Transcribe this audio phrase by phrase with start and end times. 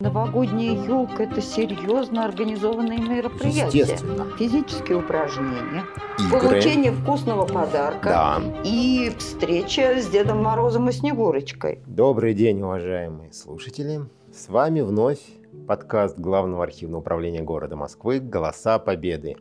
[0.00, 3.96] Новогодняя елка– это серьезно организованные мероприятия.
[4.38, 5.84] Физические упражнения,
[6.18, 6.38] Игры.
[6.38, 8.42] получение вкусного подарка Да.
[8.62, 11.80] и встреча с Дедом Морозом и Снегурочкой.
[11.86, 14.02] Добрый день, уважаемые слушатели.
[14.34, 15.20] С вами вновь
[15.66, 19.38] подкаст Главного архивного управления города Москвы «Голоса Победы».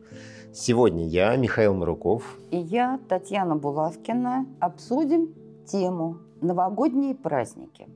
[0.54, 2.24] Сегодня я, Михаил Маруков.
[2.52, 5.34] И я, Татьяна Булавкина, обсудим
[5.66, 7.88] тему «Новогодние праздники».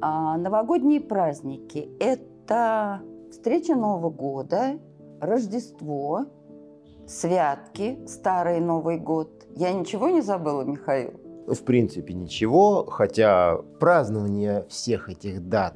[0.00, 4.78] А новогодние праздники– это встреча Нового года,
[5.20, 6.26] Рождество,
[7.06, 9.46] святки, Старый Новый год.
[9.56, 11.12] Я ничего не забыла, Михаил?
[11.46, 15.74] В принципе, ничего, хотя празднование всех этих дат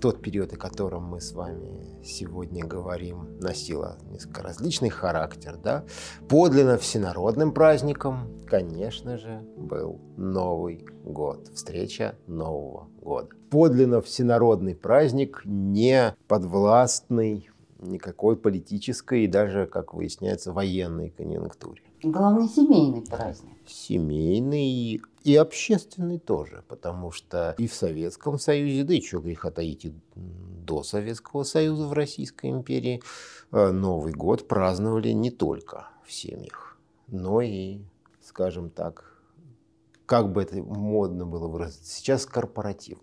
[0.00, 5.58] тот период, о котором мы с вами сегодня говорим, носило несколько различный характер.
[5.62, 5.84] Да?
[6.28, 13.28] Подлинно всенародным праздником, конечно же, был Новый год, встреча Нового года.
[13.50, 23.02] Подлинно всенародный праздник, не подвластный никакой политической и даже, как выясняется, военной конъюнктуре Главный семейный
[23.02, 23.56] праздник.
[23.66, 29.84] семейный и общественный тоже, потому что и в Советском Союзе, да и что греха таить,
[29.84, 33.02] и до Советского Союза в Российской империи
[33.52, 36.78] э, Новый год праздновали не только в семьях,
[37.08, 37.80] но и,
[38.22, 39.22] скажем так,
[40.06, 43.02] как бы это модно было выразиться, сейчас корпоративно.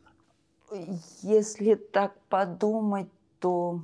[1.21, 3.07] Если так подумать,
[3.39, 3.81] то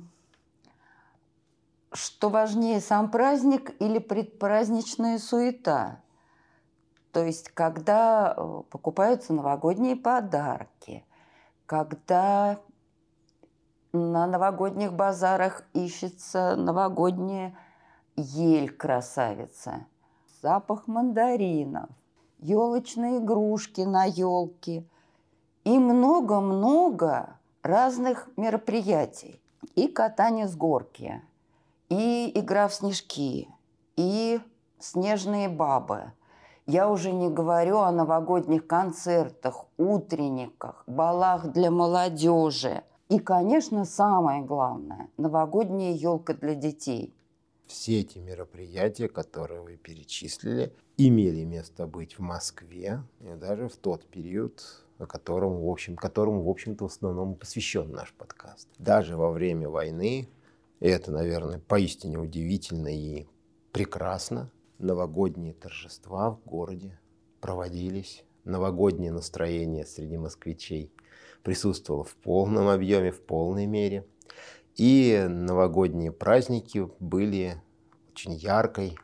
[1.94, 6.00] что важнее, сам праздник или предпраздничная суета?
[7.12, 11.04] То есть, когда э, покупаются новогодние подарки,
[11.66, 12.58] когда
[13.92, 17.56] на новогодних базарах ищется новогодняя
[18.16, 19.86] ель красавица,
[20.42, 21.88] запах мандаринов,
[22.38, 24.84] елочные игрушки на елке
[25.62, 29.40] и много-много разных мероприятий.
[29.76, 31.22] И катание с горки,
[31.88, 33.48] и игра в снежки,
[33.96, 34.40] и
[34.78, 36.12] снежные бабы.
[36.66, 42.82] Я уже не говорю о новогодних концертах, утренниках, балах для молодежи.
[43.10, 47.12] И, конечно, самое главное– новогодняя елка для детей.
[47.66, 54.06] Все эти мероприятия, которые вы перечислили, имели место быть в Москве, и даже в тот
[54.06, 58.68] период, о котором, в общем, которому, в общем-то, в основном посвящен наш подкаст.
[58.78, 60.28] Даже во время войны,
[60.80, 63.26] и это, наверное, поистине удивительно и
[63.72, 66.98] прекрасно, новогодние торжества в городе
[67.40, 70.92] проводились, новогоднее настроение среди москвичей
[71.42, 74.06] присутствовало в полном объеме, в полной мере.
[74.76, 77.62] И новогодние праздники были
[78.10, 78.98] очень яркой,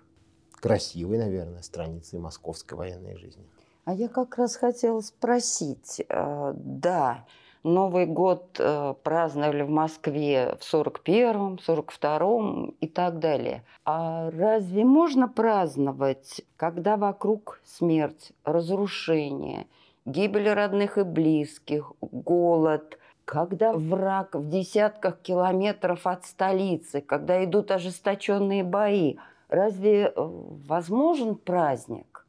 [0.52, 3.44] красивой, наверное, страницей московской военной жизни.
[3.84, 7.26] А я как раз хотела спросить, э, да,
[7.62, 13.64] Новый год э, праздновали в Москве в 41-м, 42-м и так далее.
[13.84, 19.66] А разве можно праздновать, когда вокруг смерть, разрушение,
[20.06, 28.64] гибель родных и близких, голод, когда враг в десятках километров от столицы, когда идут ожесточенные
[28.64, 29.16] бои?
[29.50, 32.26] Разве э, возможен праздник?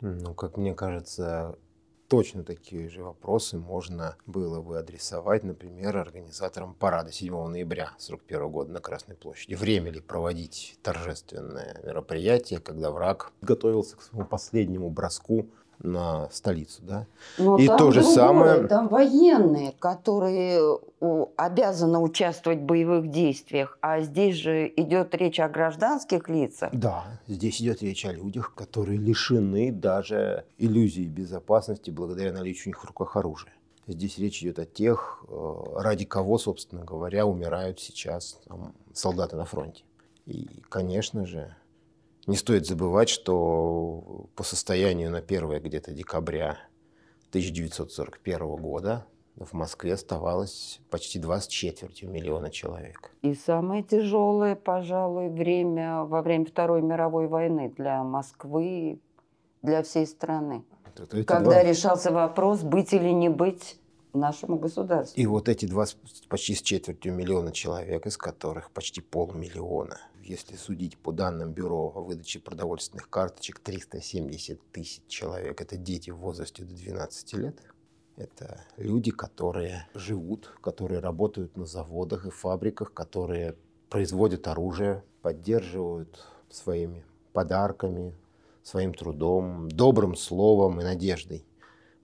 [0.00, 1.56] Ну, как мне кажется,
[2.12, 8.70] точно такие же вопросы можно было бы адресовать, например, организаторам парада 7 ноября 1941 года
[8.70, 9.54] на Красной площади.
[9.54, 15.46] Время ли проводить торжественное мероприятие, когда враг готовился к своему последнему броску
[15.82, 17.06] на столицу, да?
[17.38, 20.78] Но И там то же другое, самое- Там военные, которые
[21.36, 26.70] обязаны участвовать в боевых действиях, а здесь же идет речь о гражданских лицах.
[26.72, 32.82] Да, здесь идет речь о людях, которые лишены даже иллюзии безопасности благодаря наличию у них
[32.82, 33.52] в руках оружия.
[33.88, 39.44] Здесь речь идет о тех, э, ради кого, собственно говоря, умирают сейчас там, солдаты на
[39.44, 39.82] фронте.
[40.24, 41.52] И, конечно же,
[42.26, 46.58] не стоит забывать, что по состоянию на 1 где-то декабря
[47.30, 49.06] 1941 года
[49.36, 53.10] в Москве оставалось почти 24 миллиона человек.
[53.22, 59.00] И самое тяжелое, пожалуй, время во время Второй мировой войны для Москвы,
[59.62, 60.64] для всей страны.
[60.98, 63.78] Вот эти Когда два- решался вопрос, быть или не быть
[64.12, 65.18] нашему государству.
[65.18, 65.96] И вот эти два с-
[66.28, 72.00] почти с четвертью миллиона человек, из которых почти полмиллиона, если судить по данным Бюро о
[72.00, 75.60] выдаче продовольственных карточек, 370 тысяч человек.
[75.60, 77.60] Это дети в возрасте до 12 лет.
[78.16, 83.56] Это люди, которые живут, которые работают на заводах и фабриках, которые
[83.88, 88.14] производят оружие, поддерживают своими подарками,
[88.62, 91.44] своим трудом, добрым словом и надеждой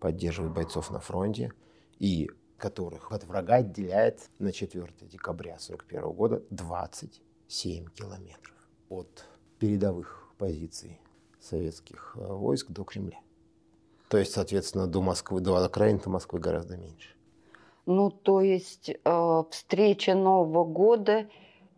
[0.01, 1.53] поддерживают бойцов на фронте.
[1.99, 6.43] И которых от врага отделяет на 4 декабря 1941 года
[7.49, 8.55] 27 километров
[8.91, 9.25] от
[9.59, 11.01] передовых позиций
[11.41, 13.19] советских э, войск до Кремля.
[14.09, 17.09] То есть, соответственно, до Москвы, до окраин до Москвы гораздо меньше.
[17.87, 21.27] Ну, то есть э, встреча Нового года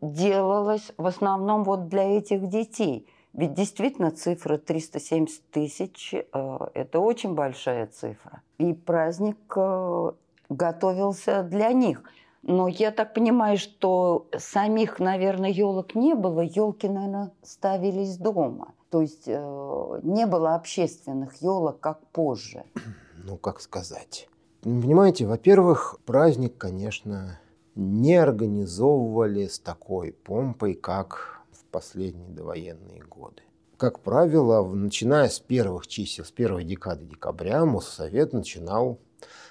[0.01, 3.07] делалась в основном вот для этих детей.
[3.33, 8.43] Ведь действительно цифра 370 тысяч э,– это очень большая цифра.
[8.59, 10.13] И праздник э,
[10.49, 12.03] готовился для них.
[12.43, 16.41] Но я так понимаю, что самих, наверное, елок не было.
[16.41, 18.75] Елки, наверное, ставились дома.
[18.91, 22.65] То есть э, не было общественных елок, как позже.
[23.23, 24.31] Ну, как сказать.
[24.63, 27.39] Понимаете, во-первых, праздник, конечно,
[27.75, 33.43] не организовывали с такой помпой, как в последние довоенные годы.
[33.77, 38.99] Как правило, начиная с первых чисел, с первой декады декабря, Моссовет начинал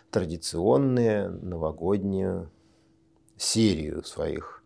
[0.10, 2.50] традиционную новогоднюю
[3.40, 4.64] серию своих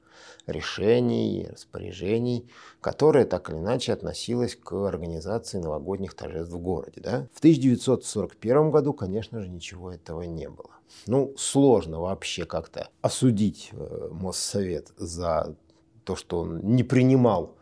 [0.47, 2.49] решений, распоряжений,
[2.81, 7.01] которая так или иначе относилась к организации новогодних торжеств в городе.
[7.01, 7.27] Да?
[7.33, 10.71] В 1941 году, конечно же, ничего этого не было.
[11.07, 15.55] Ну, сложно вообще как-то осудить э, Моссовет за
[16.03, 17.55] то, что он не принимал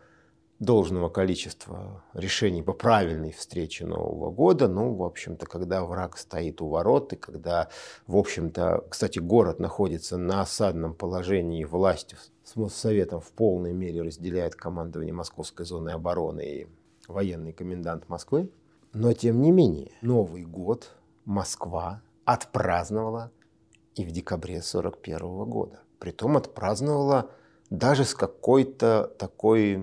[0.61, 4.67] должного количества решений по правильной встрече Нового года.
[4.67, 7.69] Ну, в общем-то, когда враг стоит у ворот, и когда,
[8.05, 14.53] в общем-то, кстати, город находится на осадном положении, власти с Моссоветом в полной мере разделяет
[14.53, 16.67] командование Московской зоны обороны и
[17.07, 18.51] военный комендант Москвы.
[18.93, 20.91] Но, тем не менее, Новый год
[21.25, 23.31] Москва отпраздновала
[23.95, 25.79] и в декабре 1941 года.
[25.97, 27.31] Притом отпраздновала
[27.71, 29.81] даже с какой-то такой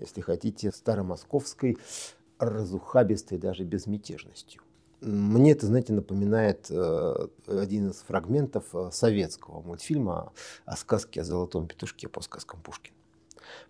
[0.00, 1.78] если хотите, старомосковской
[2.38, 4.62] разухабистой даже безмятежностью.
[5.00, 10.32] Мне это, знаете, напоминает э, один из фрагментов э, советского мультфильма
[10.66, 12.94] о сказке о золотом петушке по сказкам Пушкина.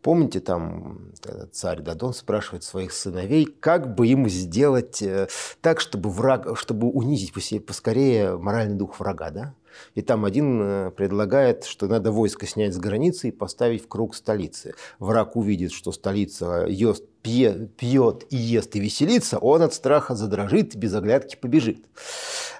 [0.02, 1.12] Помните, там
[1.52, 5.28] царь Дадон спрашивает своих сыновей, как бы им сделать э,
[5.60, 7.32] так, чтобы, враг, чтобы унизить
[7.64, 9.54] поскорее моральный дух врага, да?
[9.94, 14.14] И там один э, предлагает, что надо войско снять с границы и поставить в круг
[14.14, 14.74] столицы.
[14.98, 20.76] Враг увидит, что столица ест, пьет, пьет и ест и веселится, он от страха задрожит
[20.76, 21.86] без оглядки побежит.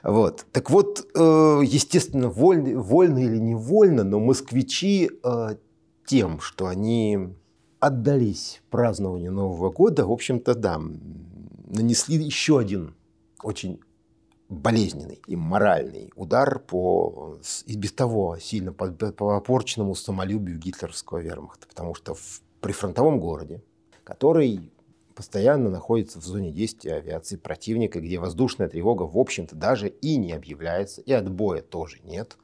[0.03, 0.47] Вот.
[0.53, 5.57] Так вот, э, естественно, вольно, вольно или невольно, но москвичи э,
[6.07, 7.29] тем, что они
[7.79, 10.81] отдались празднованию Нового года, в общем-то, да,
[11.67, 12.95] нанесли еще один
[13.43, 13.81] очень
[14.51, 21.69] болезненный и моральный удар по и без того сильно попорченному самолюбию гитлеровского вермахта.
[21.69, 23.63] Потому что в прифронтовом городе,
[24.05, 24.71] который
[25.15, 30.33] постоянно находится в зоне действия авиации противника, где воздушная тревога, в общем-то, даже и не
[30.33, 32.37] объявляется, и отбоя тоже нет.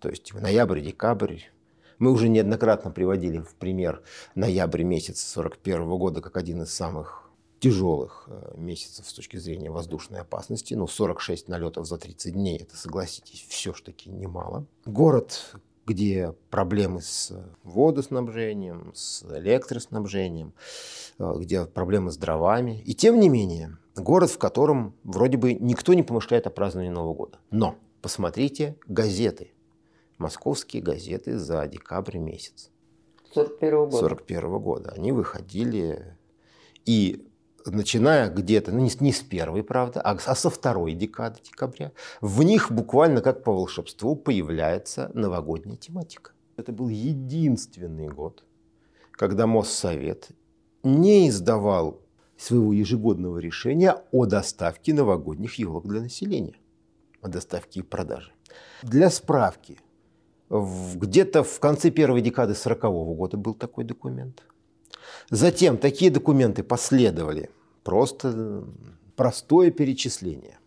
[0.00, 1.40] То есть ноябрь-декабрь
[1.98, 4.02] мы уже неоднократно приводили в пример
[4.34, 7.30] ноябрь месяца 1941 года как один из самых
[7.62, 10.74] тяжелых э, месяцев с точки зрения воздушной опасности.
[10.74, 14.66] Ну, 46 налетов за 30 дней, это, согласитесь, все-таки немало.
[14.84, 15.54] Город,
[15.86, 17.32] где проблемы с
[17.62, 20.54] водоснабжением, с электроснабжением,
[21.20, 22.82] э, где проблемы с дровами.
[22.84, 27.14] И тем не менее, город, в котором вроде бы никто не помышляет о праздновании Нового
[27.14, 27.38] года.
[27.52, 29.52] Но посмотрите газеты,
[30.18, 32.70] московские газеты за декабрь месяц.
[33.32, 33.98] 41 года.
[33.98, 34.90] 41 года.
[34.90, 36.16] Они выходили
[36.84, 37.24] и
[37.66, 42.42] начиная где-то, ну не, не с первой, правда, а, а со второй декады декабря, в
[42.42, 46.32] них буквально как по волшебству появляется новогодняя тематика.
[46.56, 48.44] Это был единственный год,
[49.12, 50.30] когда Моссовет
[50.82, 52.00] не издавал
[52.36, 56.56] своего ежегодного решения о доставке новогодних елок для населения,
[57.20, 58.32] о доставке и продаже.
[58.82, 59.78] Для справки,
[60.50, 64.42] где-то в конце первой декады 40 -го года был такой документ.
[65.30, 67.48] Затем такие документы последовали.
[67.82, 68.64] Просто
[69.16, 70.58] простое перечисление.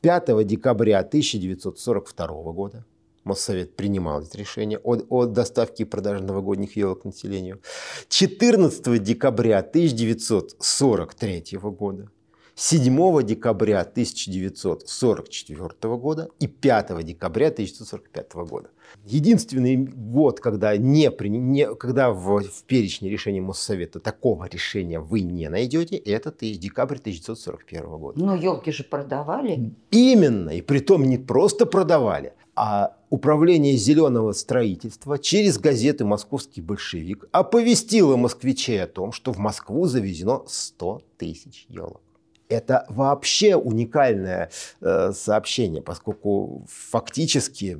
[0.00, 2.86] 5 декабря 1942 года
[3.24, 7.60] Моссовет принимал это решение о, о доставке и продаже новогодних елок населению.
[8.08, 12.08] 14 декабря 1943 года
[12.54, 18.70] 7 декабря 1944 года и 5 декабря 1945 года.
[19.04, 25.48] Единственный год, когда, не, не, когда в, в перечне решений Моссовета такого решения вы не
[25.48, 28.18] найдете, это декабрь 1941 года.
[28.18, 29.72] Но елки же продавали.
[29.90, 37.28] Именно, и при том не просто продавали, а Управление зеленого строительства через газеты «Московский большевик»
[37.30, 42.00] оповестило москвичей о том, что в Москву завезено 100 тысяч елок.
[42.48, 44.50] Это вообще уникальное
[44.80, 47.78] э, сообщение, поскольку фактически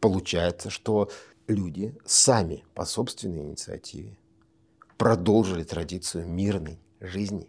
[0.00, 1.10] получается, что
[1.46, 4.16] люди сами по собственной инициативе
[4.96, 7.48] продолжили традицию мирной жизни.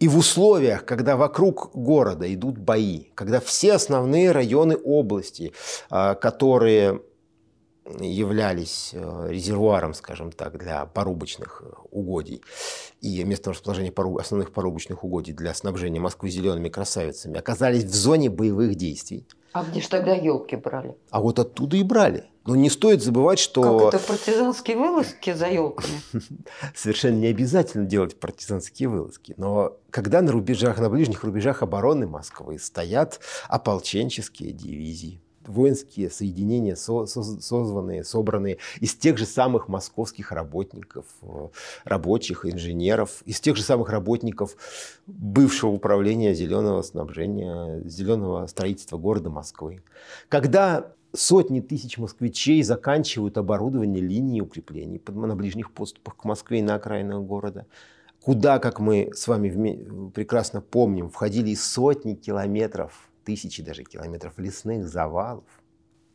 [0.00, 5.52] И в условиях, когда вокруг города идут бои, когда все основные районы области,
[5.90, 7.02] а, которые
[8.00, 12.42] являлись э, резервуаром, скажем так, для порубочных угодий
[13.00, 18.74] и местом расположения основных порубочных угодий для снабжения Москвы зелеными красавицами, оказались в зоне боевых
[18.74, 19.26] действий.
[19.58, 20.96] А где же тогда елки брали?
[21.10, 22.24] А вот оттуда и брали.
[22.46, 23.90] Но не стоит забывать, что...
[23.90, 26.00] Как это партизанские вылазки за елками?
[26.76, 29.34] Совершенно не обязательно делать партизанские вылазки.
[29.36, 37.06] Но когда на рубежах, на ближних рубежах обороны Москвы стоят ополченческие дивизии, воинские соединения, со,
[37.06, 41.48] со, созванные, собранные из тех же самых московских работников, э,
[41.84, 44.56] рабочих, инженеров, из тех же самых работников
[45.06, 49.82] бывшего управления зеленого снабжения, зеленого строительства города Москвы.
[50.28, 56.74] Когда сотни тысяч москвичей заканчивают оборудование линии укреплений на ближних подступах к Москве и на
[56.74, 57.66] окраинах города,
[58.22, 65.44] куда, как мы с вами прекрасно помним, входили сотни километров тысячи даже километров лесных завалов,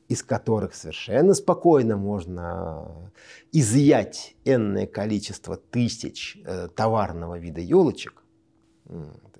[0.08, 3.12] из которых совершенно спокойно можно
[3.52, 8.24] изъять энное количество тысяч э, товарного вида елочек,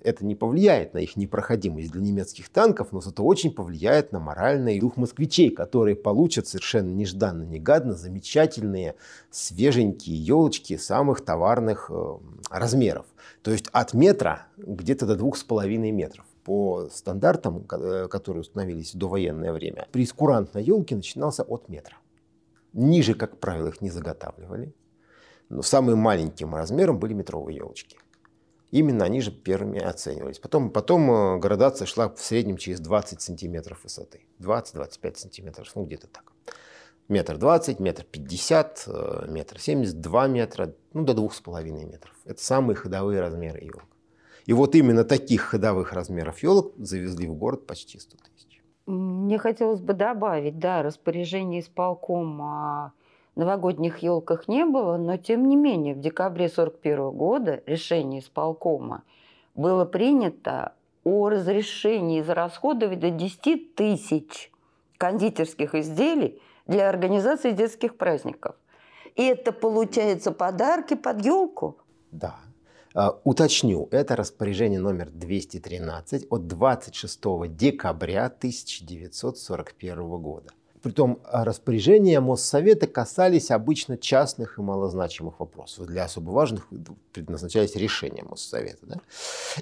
[0.04, 4.78] это не повлияет на их непроходимость для немецких танков, но зато очень повлияет на моральный
[4.78, 8.94] дух москвичей, которые получат совершенно нежданно-негадно замечательные
[9.30, 12.18] свеженькие елочки самых товарных э,
[12.50, 13.06] размеров.
[13.42, 18.94] То есть от метра где-то до двух с половиной метров по стандартам, э, которые установились
[18.94, 21.96] в довоенное время, прескурант на елке начинался от метра.
[22.72, 24.74] Ниже, как правило, их не заготавливали.
[25.48, 27.98] Но самым маленьким размером были метровые елочки.
[28.70, 30.38] Именно они же первыми оценивались.
[30.38, 34.22] Потом, потом э, градация шла в среднем через 20 сантиметров высоты.
[34.40, 36.32] 20-25 сантиметров, ну где-то так.
[37.06, 42.14] Метр двадцать, метр пятьдесят, э, метр семьдесят, два метра, ну до двух с половиной метров.
[42.24, 43.84] Это самые ходовые размеры елок.
[44.46, 48.62] И вот именно таких ходовых размеров елок завезли в город почти 100 тысяч.
[48.86, 52.92] Мне хотелось бы добавить, да, распоряжение исполком о
[53.34, 59.02] новогодних елках не было, но тем не менее в декабре 1941 года решение исполкома
[59.54, 60.74] было принято
[61.04, 64.50] о разрешении израсходовать до 10 тысяч
[64.98, 68.56] кондитерских изделий для организации детских праздников.
[69.14, 71.78] И это получается подарки под елку?
[72.10, 72.36] Да.
[72.96, 80.50] А, уточню, это распоряжение номер 213 от 26 декабря 1941 года.
[80.80, 85.86] Притом а, распоряжения Моссовета касались обычно частных и малозначимых вопросов.
[85.86, 86.68] Для особо важных
[87.12, 88.86] предназначались решения Моссовета.
[88.86, 89.00] Да?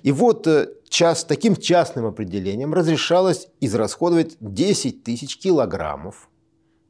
[0.02, 6.28] И вот э, час, таким частным определением разрешалось израсходовать 10 тысяч килограммов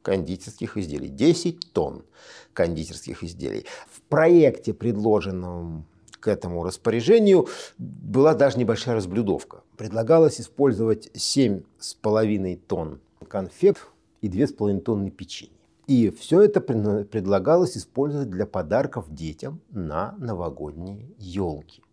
[0.01, 2.03] кондитерских изделий, 10 тонн
[2.51, 3.65] кондитерских изделий.
[3.89, 5.85] В проекте, предложенном
[6.23, 9.63] к этому распоряжению была даже небольшая разблюдовка.
[9.75, 13.85] Предлагалось использовать 7,5 тонн конфет
[14.21, 15.51] и 2,5 тонны печенья.
[15.85, 21.83] И все это предлагалось использовать для подарков детям на новогодние елки.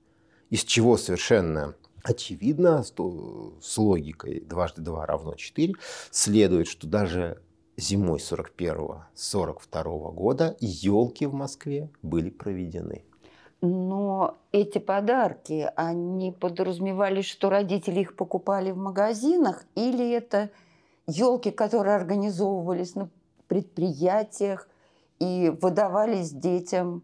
[0.49, 5.75] Из чего совершенно очевидно, с логикой дважды два равно 4,
[6.13, 7.43] следует, что даже
[7.77, 13.03] зимой 41-42 года елки в Москве были проведены.
[13.63, 20.51] Но эти подарки, они подразумевали, что родители их покупали в магазинах, или это
[21.07, 23.11] елки, которые организовывались на
[23.49, 24.67] предприятиях
[25.19, 27.03] и выдавались детям?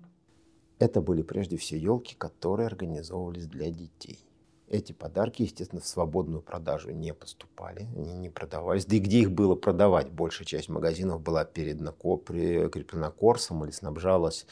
[0.79, 4.26] Это были прежде всего елки, которые организовывались для детей.
[4.69, 8.85] Эти подарки, естественно, в свободную продажу не поступали, они не продавались.
[8.85, 10.11] Да и где их было продавать?
[10.11, 14.45] Большая часть магазинов была передана, прикреплена корсом или снабжалась,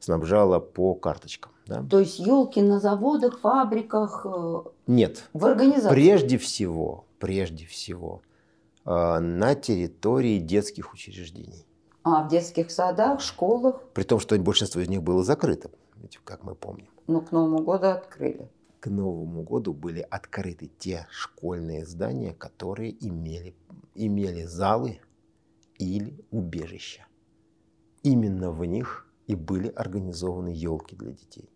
[0.00, 1.52] снабжала по карточкам.
[1.66, 1.84] Да?
[1.88, 4.26] То есть елки на заводах, фабриках?
[4.28, 5.28] Э, Нет.
[5.32, 5.94] В организации?
[5.94, 8.22] Прежде всего, прежде всего,
[8.84, 11.64] э, на территории детских учреждений.
[12.02, 13.84] А в детских садах, школах?
[13.94, 15.70] При том, что большинство из них было закрыто,
[16.24, 16.88] как мы помним.
[17.06, 18.50] Но к Новому году открыли
[18.80, 23.54] к Новому году были открыты те школьные здания, которые имели,
[23.94, 25.00] имели залы
[25.78, 27.06] или убежища.
[28.02, 31.50] Именно в них и были организованы елки для детей.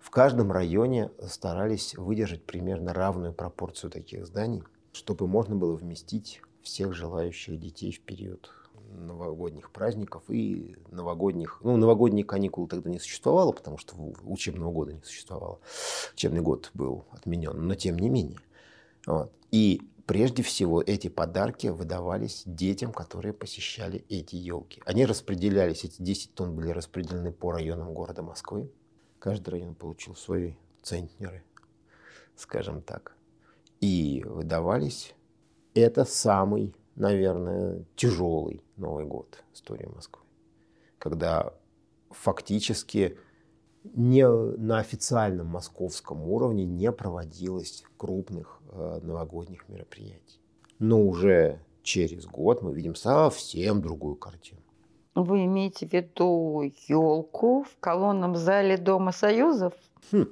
[0.00, 6.92] В каждом районе старались выдержать примерно равную пропорцию таких зданий, чтобы можно было вместить всех
[6.92, 8.50] желающих детей в период
[8.92, 11.60] новогодних праздников и новогодних...
[11.62, 13.94] Ну, новогодние каникулы тогда не существовало, потому что
[14.24, 15.58] учебного года не существовало.
[16.14, 18.38] Учебный год был отменен, но тем не менее.
[19.06, 19.32] Вот.
[19.50, 24.82] И прежде всего эти подарки выдавались детям, которые посещали эти елки.
[24.84, 28.70] Они распределялись, эти 10 тонн были распределены по районам города Москвы.
[29.18, 31.44] Каждый район получил свои центнеры,
[32.36, 33.16] скажем так.
[33.80, 35.14] И выдавались.
[35.74, 40.22] Это самый, наверное, тяжелый Новый год истории Москвы.
[40.98, 41.52] Когда
[42.10, 43.18] фактически
[43.84, 50.40] не на официальном московском уровне не проводилось крупных э, новогодних мероприятий.
[50.78, 54.60] Но уже через год мы видим совсем другую картину.
[55.14, 59.74] Вы имеете в виду елку в колонном зале Дома Союзов?
[60.10, 60.26] Хм.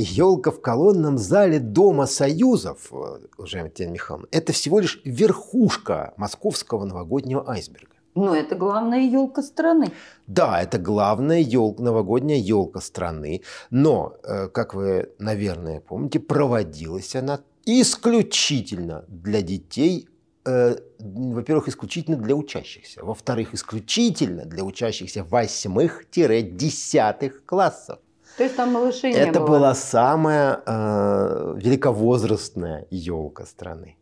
[0.00, 6.84] Елка в колонном зале Дома Союзов, э, уважаемая Татьяна Михайловна, это всего лишь верхушка московского
[6.84, 7.94] новогоднего айсберга.
[8.14, 9.90] Но это главная елка страны.
[10.28, 13.42] Да, это главная елка, новогодняя елка страны.
[13.70, 20.08] Но, э, как вы, наверное, помните, проводилась она исключительно для детей
[20.44, 27.98] э, во-первых, исключительно для учащихся, во-вторых, исключительно для учащихся восьмых-десятых классов.
[28.38, 33.96] То есть там малышей не Это была самая э, великовозрастная елка страны.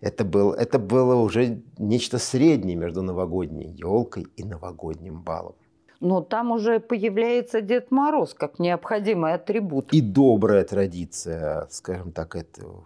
[0.00, 5.54] Это, был, это было уже нечто среднее между новогодней елкой и новогодним балом.
[6.00, 9.92] Но там уже появляется Дед Мороз как необходимый атрибут.
[9.92, 12.84] И добрая традиция, скажем так, этого,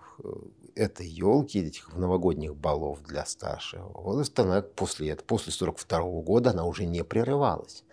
[0.75, 6.65] этой елки, этих новогодних балов для старшего возраста, она после, этого, после 42 года она
[6.65, 7.85] уже не прерывалась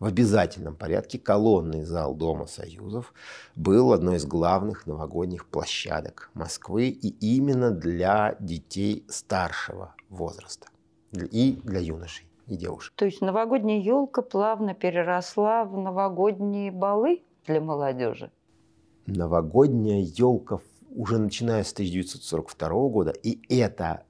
[0.00, 3.12] в обязательном порядке колонный зал Дома Союзов
[3.54, 10.68] был одной из главных новогодних площадок Москвы и именно для детей старшего возраста
[11.12, 12.94] и для юношей и девушек.
[12.96, 18.30] То есть новогодняя елка плавно переросла в новогодние балы для молодежи?
[19.06, 20.60] Новогодняя елка
[20.94, 24.04] уже начиная с 1942 года, и это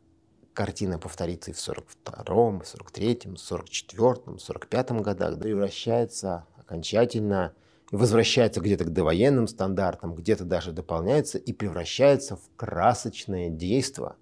[0.54, 7.52] картина повторится и в 42-м, 43-м, 44-м, 45-м годах, превращается окончательно
[7.90, 14.14] возвращается где-то к довоенным стандартам, где-то даже дополняется и превращается в красочное действие,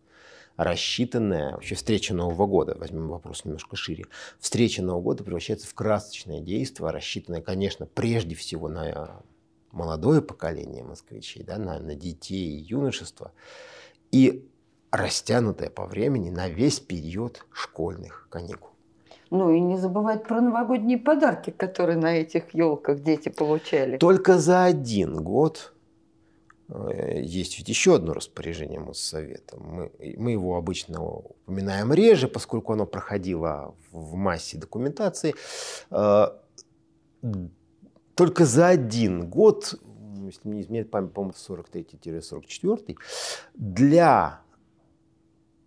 [0.57, 4.07] рассчитанное, вообще встреча Нового года, возьмем вопрос немножко шире,
[4.41, 9.23] встреча Нового года превращается в красочное действие, рассчитанное, конечно, прежде всего на
[9.71, 13.33] молодое поколение москвичей, да, на, на детей и юношество.
[14.11, 14.49] И
[14.91, 18.71] растянутая по времени на весь период школьных каникул.
[19.31, 23.99] Ну и не забывать про новогодние подарки, которые на этих елках дети получали.
[23.99, 25.75] Только за один год
[26.71, 29.59] э, есть ведь еще одно распоряжение Моссовета.
[29.59, 35.35] Мы, мы его обычно упоминаем реже, поскольку оно проходило в массе документации.
[35.91, 36.29] Э,
[38.15, 39.75] только за один год,
[40.25, 42.97] если не изменяет память, по-моему, 43-44,
[43.55, 44.41] для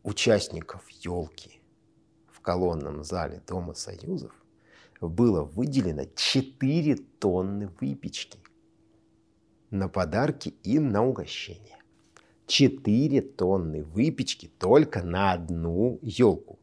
[0.03, 1.61] участников елки
[2.31, 4.31] в колонном зале Дома Союзов
[4.99, 8.39] было выделено 4 тонны выпечки
[9.69, 11.77] на подарки и на угощение.
[12.47, 16.59] 4 тонны выпечки только на одну елку.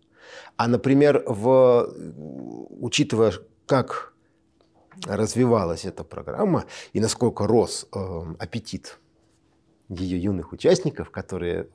[0.57, 1.93] А, например, в,
[2.81, 3.33] учитывая,
[3.67, 4.15] как
[5.07, 8.99] развивалась эта программа и насколько рос э, аппетит
[9.89, 11.69] ее юных участников, которые,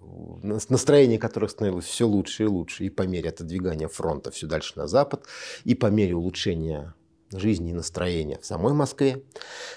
[0.43, 4.88] настроение которых становилось все лучше и лучше, и по мере отодвигания фронта все дальше на
[4.88, 5.26] запад,
[5.63, 6.93] и по мере улучшения
[7.32, 9.23] жизни и настроения в самой Москве,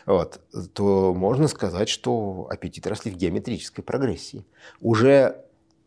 [0.05, 0.41] вот,
[0.75, 4.45] то можно сказать, что аппетиты росли в геометрической прогрессии.
[4.81, 5.43] Уже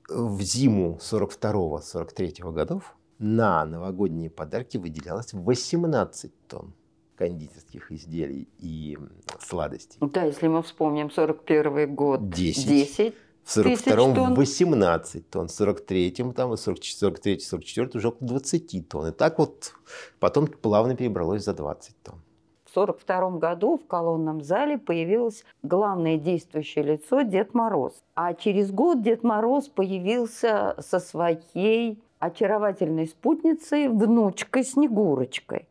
[0.07, 6.73] в зиму 42-43 годов на новогодние подарки выделялось 18 тонн
[7.19, 8.97] кондитерских изделий и
[9.39, 9.97] сладостей.
[9.99, 12.65] Да, если мы вспомним 41 год, 10.
[12.65, 19.07] 10 в 42-м 18 тонн, в 43-м, там, 43-44 уже около 20 тонн.
[19.07, 19.73] И так вот
[20.19, 22.21] потом плавно перебралось за 20 тонн.
[22.63, 28.01] В 1942 году в колонном зале появилось главное действующее лицо Дед Мороз.
[28.15, 35.68] А через год Дед Мороз появился со своей очаровательной спутницей, внучкой Снегурочкой.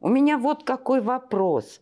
[0.00, 1.80] У меня вот какой вопрос.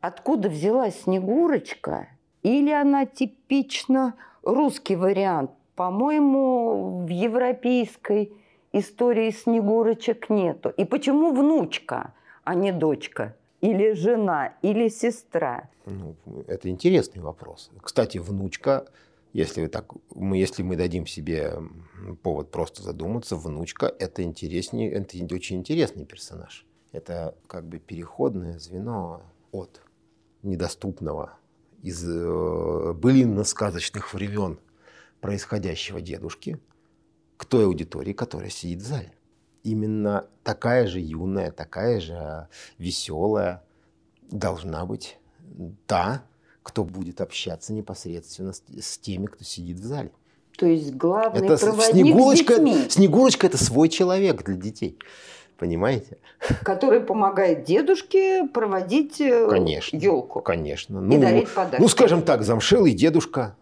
[0.00, 2.08] Откуда взялась Снегурочка?
[2.42, 5.50] Или она типично русский вариант?
[5.74, 8.32] По-моему, в европейской
[8.72, 10.68] истории Снегурочек нету.
[10.68, 12.12] И почему внучка,
[12.44, 13.34] а не дочка?
[13.62, 15.70] Или жена, или сестра?
[15.86, 16.14] Ну,
[16.46, 17.70] это интересный вопрос.
[17.82, 18.86] Кстати, внучка,
[19.32, 21.54] если, так, мы, если мы дадим себе
[22.22, 26.66] повод просто задуматься, внучка– это, интереснее, это очень интересный персонаж.
[26.96, 29.20] Это как бы переходное звено
[29.52, 29.82] от
[30.42, 31.34] недоступного
[31.82, 34.58] из э, былинно-сказочных времен
[35.20, 36.58] происходящего дедушки
[37.36, 39.12] к той аудитории, которая сидит в зале.
[39.62, 43.62] Именно такая же юная, такая же веселая
[44.30, 45.18] должна быть
[45.86, 46.24] та,
[46.62, 50.12] кто будет общаться непосредственно с, с теми, кто сидит в зале.
[50.56, 52.86] То есть главный это проводник Снегурочка, с детьми.
[52.88, 54.98] Снегурочка это свой человек для детей.
[55.58, 56.18] Понимаете?
[56.62, 59.96] Который помогает дедушке проводить Конечно.
[59.96, 60.40] елку.
[60.40, 60.98] Конечно.
[60.98, 61.80] И Ну, дарить подарки.
[61.80, 63.56] ну, скажем так, замшелый дедушка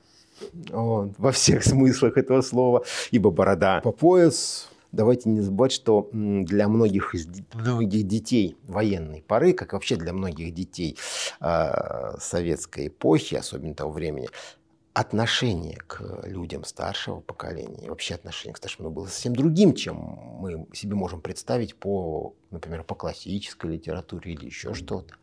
[0.71, 4.69] вот, во всех смыслах этого слова, ибо борода по пояс.
[4.91, 10.55] Давайте не забывать, что для многих, из многих детей военной поры, как вообще для многих
[10.55, 10.97] детей
[11.41, 14.29] э, советской эпохи, особенно того времени,
[14.95, 20.67] отношение к людям старшего поколения, и вообще отношение к старшему было совсем другим, чем мы
[20.73, 25.15] себе можем представить по, например, по классической литературе или еще что-то.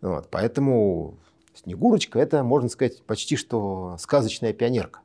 [0.00, 1.18] Вот, поэтому
[1.52, 5.00] Снегурочка– это, можно сказать, почти что сказочная пионерка,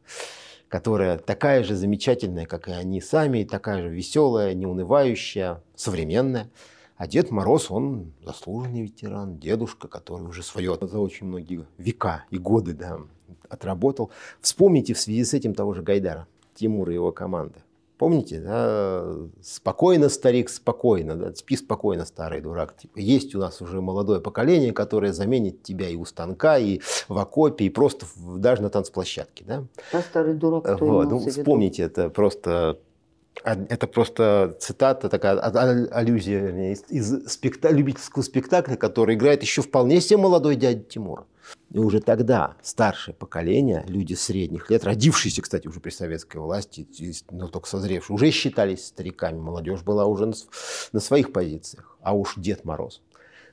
[0.67, 6.51] которая такая же замечательная, как и они сами, такая же веселая, неунывающая, современная.
[6.95, 12.37] А Дед Мороз, он заслуженный ветеран, дедушка, который уже свое за очень многие века и
[12.37, 12.99] годы да,
[13.49, 14.11] отработал.
[14.41, 17.59] Вспомните в связи с этим того же Гайдара, Тимура и его команды.
[17.97, 19.15] Помните, да?
[19.41, 21.33] спокойно, старик, спокойно, да?
[21.35, 22.75] спи спокойно, старый дурак.
[22.75, 27.17] Типа, есть у нас уже молодое поколение, которое заменит тебя и у станка, и в
[27.17, 29.45] окопе, и просто в- даже на танцплощадке.
[29.45, 29.63] Да?
[29.93, 32.79] А старый дурак, кто Вот, ну, вспомните, это просто,
[33.43, 40.01] это просто цитата, такая аллюзия вернее, из, из спекта- любительского спектакля, который играет еще вполне
[40.01, 41.25] себе молодой дядя Тимура.
[41.71, 46.87] И уже тогда старшее поколение, люди средних лет, родившиеся, кстати, уже при советской власти,
[47.31, 49.39] но только созревшие, уже считались стариками.
[49.39, 50.33] Молодежь была уже на,
[50.93, 51.97] на своих позициях.
[52.01, 53.01] А уж Дед Мороз.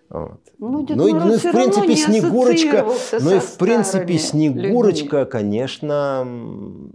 [0.08, 0.40] Вот.
[0.58, 2.86] Ну, Дед Ну и, ну и, всё в принципе, Снегурочка,
[3.20, 6.92] ну и в принципе, Снегурочка, конечно, м,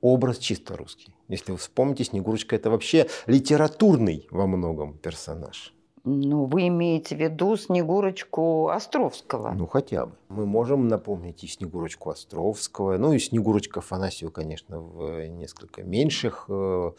[0.00, 1.12] образ чисто русский.
[1.28, 5.74] Если вы вспомните, Снегурочка это вообще литературный во многом персонаж.
[6.04, 9.50] Ну, вы имеете в виду Снегурочку Островского.
[9.50, 10.12] Ну, хотя бы.
[10.28, 16.92] Мы можем напомнить и Снегурочку Островского, ну и Снегурочка Афанасьева, конечно, в несколько меньших э,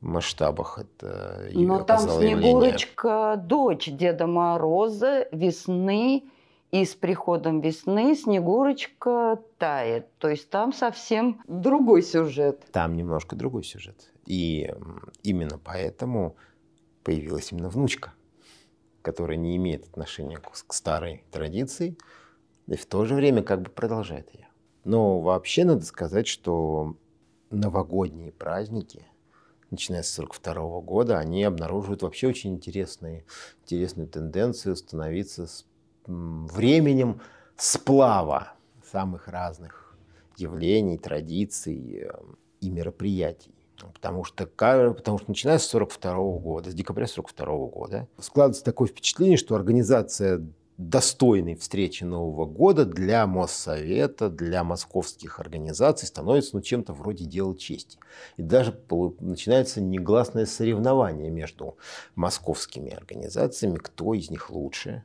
[0.00, 0.78] масштабах.
[0.78, 2.38] Это Но там явление.
[2.38, 6.24] Снегурочка дочь Деда Мороза, весны,
[6.70, 10.06] и с приходом весны Снегурочка тает.
[10.18, 12.64] То есть там совсем другой сюжет.
[12.72, 14.12] Там немножко другой сюжет.
[14.26, 14.72] И
[15.22, 16.36] именно поэтому
[17.02, 18.12] появилась именно внучка,
[19.02, 21.96] которая не имеет отношения к, старой традиции,
[22.66, 24.48] и в то же время как бы продолжает ее.
[24.84, 26.96] Но вообще надо сказать, что
[27.50, 29.06] новогодние праздники,
[29.70, 33.24] начиная с 1942 года, они обнаруживают вообще очень интересные,
[33.64, 35.66] интересную тенденцию становиться с
[36.10, 37.20] временем
[37.56, 38.54] сплава
[38.90, 39.96] самых разных
[40.36, 42.10] явлений, традиций э,
[42.60, 43.54] и мероприятий.
[43.94, 49.38] Потому что, потому что начиная с 42 года, с декабря 42 года, складывается такое впечатление,
[49.38, 50.46] что организация
[50.76, 57.98] достойной встречи Нового года для Моссовета, для московских организаций становится ну, чем-то вроде дела чести.
[58.38, 58.78] И даже
[59.20, 61.76] начинается негласное соревнование между
[62.14, 65.04] московскими организациями, кто из них лучше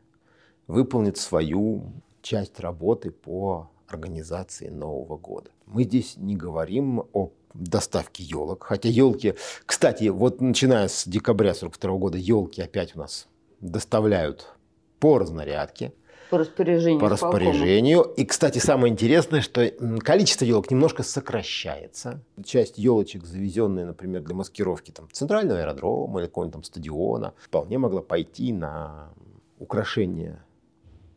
[0.67, 1.83] выполнит свою
[2.21, 5.51] часть работы по организации Нового года.
[5.65, 11.97] Мы здесь не говорим о доставке елок, хотя елки, кстати, вот начиная с декабря 42
[11.97, 13.27] года елки опять у нас
[13.61, 14.53] доставляют
[14.99, 15.93] по разнарядке,
[16.29, 16.99] По распоряжению.
[16.99, 18.01] по распоряжению.
[18.01, 22.21] И, кстати, самое интересное, что количество елок немножко сокращается.
[22.43, 28.01] Часть елочек, завезенная, например, для маскировки там, центрального аэродрома или какого-нибудь там стадиона, вполне могла
[28.01, 29.13] пойти на
[29.59, 30.41] украшение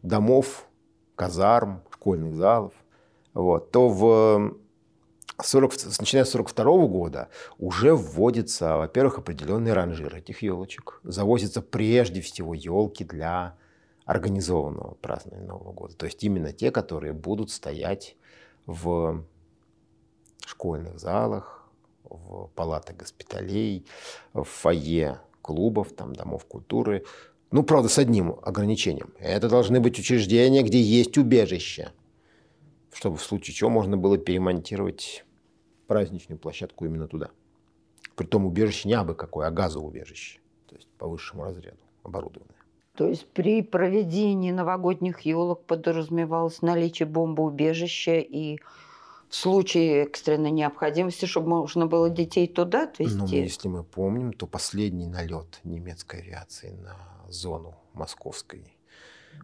[0.08, 0.66] домов,
[1.14, 2.72] казарм, школьных залов.
[3.34, 3.70] Вот.
[3.70, 4.56] То в
[5.42, 11.00] 40, с- начиная с 42 года уже вводится, во-первых, определенный ранжир этих елочек.
[11.04, 13.54] Завозятся прежде всего елки для
[14.04, 15.94] организованного празднования Нового года.
[15.94, 18.16] То есть именно те, которые будут стоять
[18.66, 19.22] в
[20.46, 21.68] школьных залах,
[22.04, 23.86] в палатах госпиталей,
[24.32, 27.04] в фойе клубов, там, домов культуры.
[27.50, 29.14] Ну, правда, с одним ограничением.
[29.18, 31.92] Это должны быть учреждения, где есть убежище,
[32.92, 35.24] чтобы в случае чего можно было перемонтировать
[35.86, 37.30] праздничную площадку именно туда.
[38.16, 40.40] Притом убежище не абы какое, а газоубежище.
[40.66, 42.54] То есть по высшему разряду оборудованное.
[42.94, 48.58] То есть при проведении новогодних елок подразумевалось наличие бомбоубежища и
[49.28, 53.16] в случае экстренной необходимости, чтобы можно было детей туда отвезти.
[53.16, 56.96] Ну, если мы помним, то последний налет немецкой авиации на
[57.28, 58.78] зону московской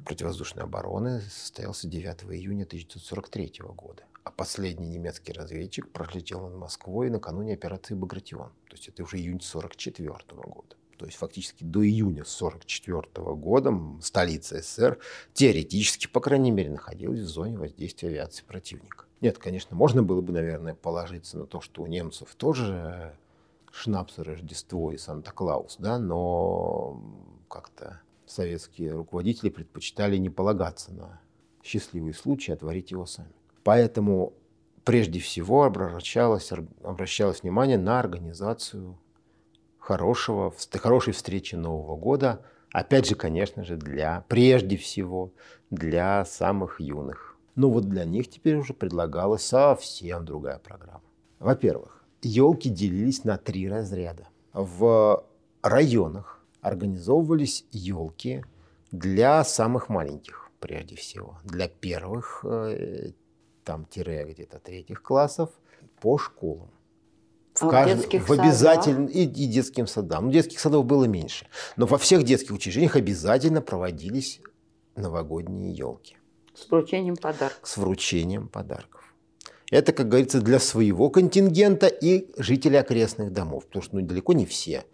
[0.05, 4.03] противовоздушной обороны состоялся 9 июня 1943 года.
[4.25, 8.53] А последний немецкий разведчик пролетел над Москвой накануне операции «Багратион».
[8.69, 10.77] То есть это уже июнь 1944 года.
[10.97, 14.99] То есть фактически до июня 1944 года столица СССР
[15.35, 19.04] теоретически, по крайней мере, находилась в зоне воздействия авиации противника.
[19.21, 23.17] Нет, конечно, можно было бы, наверное, положиться на то, что у немцев тоже
[23.73, 27.01] Шнапс, Рождество и Санта-Клаус, да, но
[27.49, 31.21] как-то советские руководители предпочитали не полагаться на
[31.63, 33.33] счастливый случай, а творить его сами.
[33.63, 34.35] Поэтому
[34.85, 38.99] прежде всего обращалось, обращалось внимание на организацию
[39.79, 42.45] хорошего, хорошей встречи Нового года.
[42.73, 45.33] Опять же, конечно же, для, прежде всего,
[45.71, 47.34] для самых юных.
[47.55, 51.03] Но вот для них теперь уже предлагалась совсем другая программа.
[51.39, 54.29] Во-первых, елки делились на три разряда.
[54.53, 55.25] В
[55.63, 58.45] районах организовывались елки
[58.91, 63.13] для самых маленьких, прежде всего, для первых, э,
[63.65, 65.51] там, тире где-то третьих классов,
[66.01, 66.71] по школам.
[67.55, 68.13] В, а кажд...
[68.13, 70.27] в, в обязательно и, и детским садам.
[70.27, 71.47] Ну, детских садов было меньше.
[71.77, 74.41] Но во всех детских учреждениях обязательно проводились
[74.97, 76.17] новогодние елки.
[76.55, 77.61] С вручением подарков.
[77.63, 79.15] С вручением подарков.
[79.71, 84.47] Это, как говорится, для своего контингента и жителей окрестных домов, потому что ну, далеко не
[84.47, 84.85] все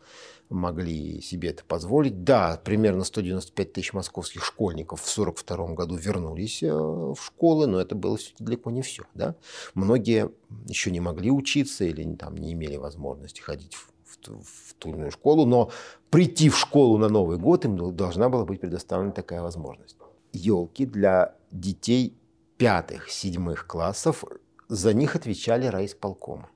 [0.50, 2.24] могли себе это позволить.
[2.24, 7.94] Да, примерно 195 тысяч московских школьников в 1942 году вернулись э, в школы, но это
[7.94, 9.04] было далеко не все.
[9.14, 9.36] Да?
[9.74, 10.30] Многие
[10.66, 14.96] еще не могли учиться или там, не имели возможности ходить в, в, в ту или
[14.96, 15.70] иную школу, но
[16.10, 19.96] прийти в школу на Новый год им должна была быть предоставлена такая возможность.
[20.32, 22.16] Елки для детей
[22.56, 24.24] пятых, седьмых классов
[24.68, 26.48] за них отвечали райисполкомы.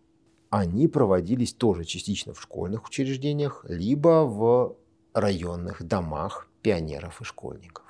[0.50, 4.76] Они проводились тоже частично в школьных учреждениях, либо в
[5.12, 7.84] районных домах пионеров и школьников.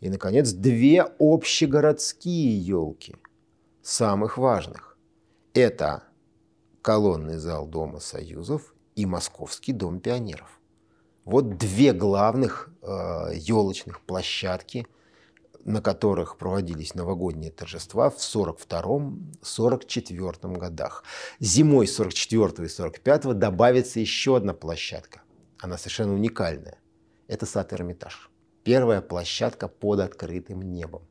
[0.00, 3.14] И, наконец, две общегородские елки,
[3.82, 4.96] самых важных.
[5.54, 6.02] Это
[6.80, 10.58] колонный зал Дома Союзов и Московский дом пионеров.
[11.24, 14.88] Вот две главных э, елочных площадки–
[15.64, 21.04] на которых проводились новогодние торжества в 42-44 годах.
[21.40, 25.22] Зимой 44 и 45 добавится еще одна площадка.
[25.58, 26.78] Она совершенно уникальная.
[27.28, 28.28] Это сад Эрмитаж.
[28.64, 31.02] Первая площадка под открытым небом.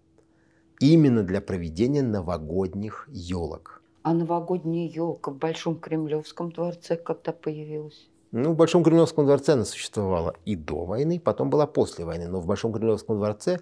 [0.80, 3.82] Именно для проведения новогодних елок.
[4.04, 8.11] А новогодняя елка в Большом Кремлевском дворце когда появилась?
[8.32, 12.28] Ну, в Большом Кремлевском дворце она существовала и до войны, потом была после войны.
[12.28, 13.60] Но в Большом Кремлевском дворце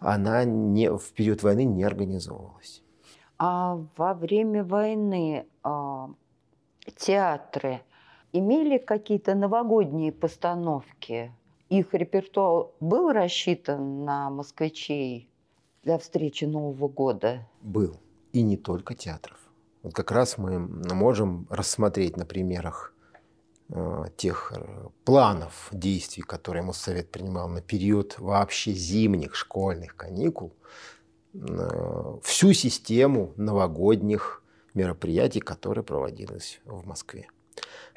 [0.00, 2.82] она не, в период войны не организовывалась.
[3.38, 6.10] А во время войны а,
[6.96, 7.82] театры
[8.32, 11.32] имели какие-то новогодние постановки?
[11.68, 15.28] Их репертуар был рассчитан на москвичей
[15.84, 17.48] для встречи Нового года?
[17.62, 17.96] Был.
[18.32, 19.38] И не только театров.
[19.82, 22.91] Вот как раз мы можем рассмотреть на примерах
[24.16, 30.52] тех э, планов действий, которые Моссовет принимал на период вообще зимних школьных каникул,
[31.34, 34.42] э, всю систему новогодних
[34.74, 37.28] мероприятий, которые проводились в Москве.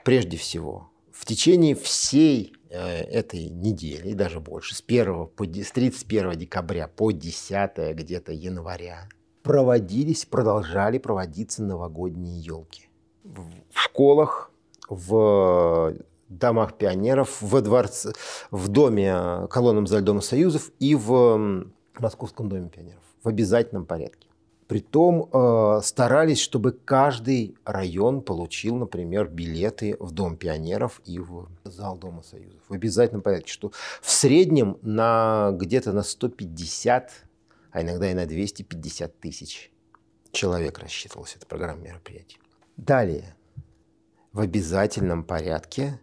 [0.03, 6.33] Прежде всего, в течение всей этой недели, и даже больше, с, 1 по, с 31
[6.33, 9.07] декабря по 10 где-то января,
[9.41, 12.89] проводились, продолжали проводиться новогодние елки.
[13.23, 14.51] В школах
[14.89, 15.93] в
[16.29, 18.13] домах пионеров, во дворце,
[18.51, 21.65] в доме, колонном зале Дома Союзов и в
[21.99, 24.27] Московском доме пионеров в обязательном порядке.
[24.67, 31.97] Притом э, старались, чтобы каждый район получил, например, билеты в Дом пионеров и в зал
[31.97, 32.61] Дома Союзов.
[32.67, 33.71] В обязательном порядке, что
[34.01, 37.11] в среднем на где-то на 150,
[37.71, 39.71] а иногда и на 250 тысяч
[40.31, 42.39] человек рассчитывалась эта программа мероприятий.
[42.75, 43.35] Далее
[44.35, 45.97] в обязательном порядке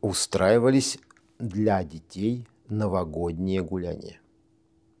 [0.00, 0.98] устраивались
[1.38, 4.20] для детей новогодние гуляния.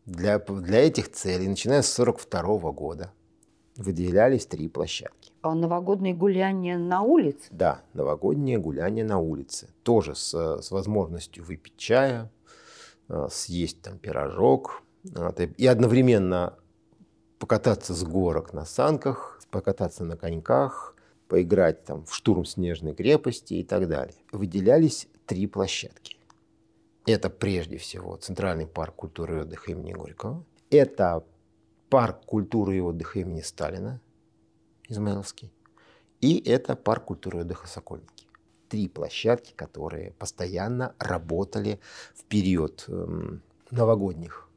[0.06, 3.12] Для, для этих целей, начиная с 1942 года,
[3.74, 5.32] выделялись три площадки.
[5.42, 7.48] А новогодние гуляния на улице?
[7.50, 9.68] Да, новогодние гуляния на улице.
[9.82, 12.30] Тоже с, с возможностью выпить чая,
[13.08, 14.84] э, съесть там пирожок
[15.56, 16.54] и одновременно
[17.40, 20.94] покататься с горок на санках, покататься на коньках,
[21.28, 24.16] поиграть там, в штурм снежной крепости и так далее.
[24.32, 26.16] Выделялись три площадки.
[27.06, 30.44] Это прежде всего Центральный парк культуры и отдыха имени Горького.
[30.70, 31.24] Это
[31.88, 34.00] парк культуры и отдыха имени Сталина,
[34.88, 35.52] Измайловский.
[36.20, 38.26] И это парк культуры и отдыха Сокольники.
[38.68, 41.80] Три площадки, которые постоянно работали
[42.14, 44.48] в период эм, новогодних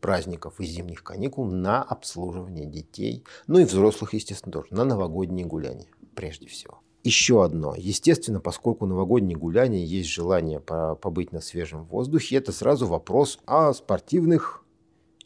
[0.00, 5.88] праздников и зимних каникул на обслуживание детей, ну и взрослых, естественно, тоже, на новогодние гуляния
[6.14, 6.80] прежде всего.
[7.02, 7.74] Еще одно.
[7.76, 14.64] Естественно, поскольку новогодние гуляния есть желание побыть на свежем воздухе, это сразу вопрос о спортивных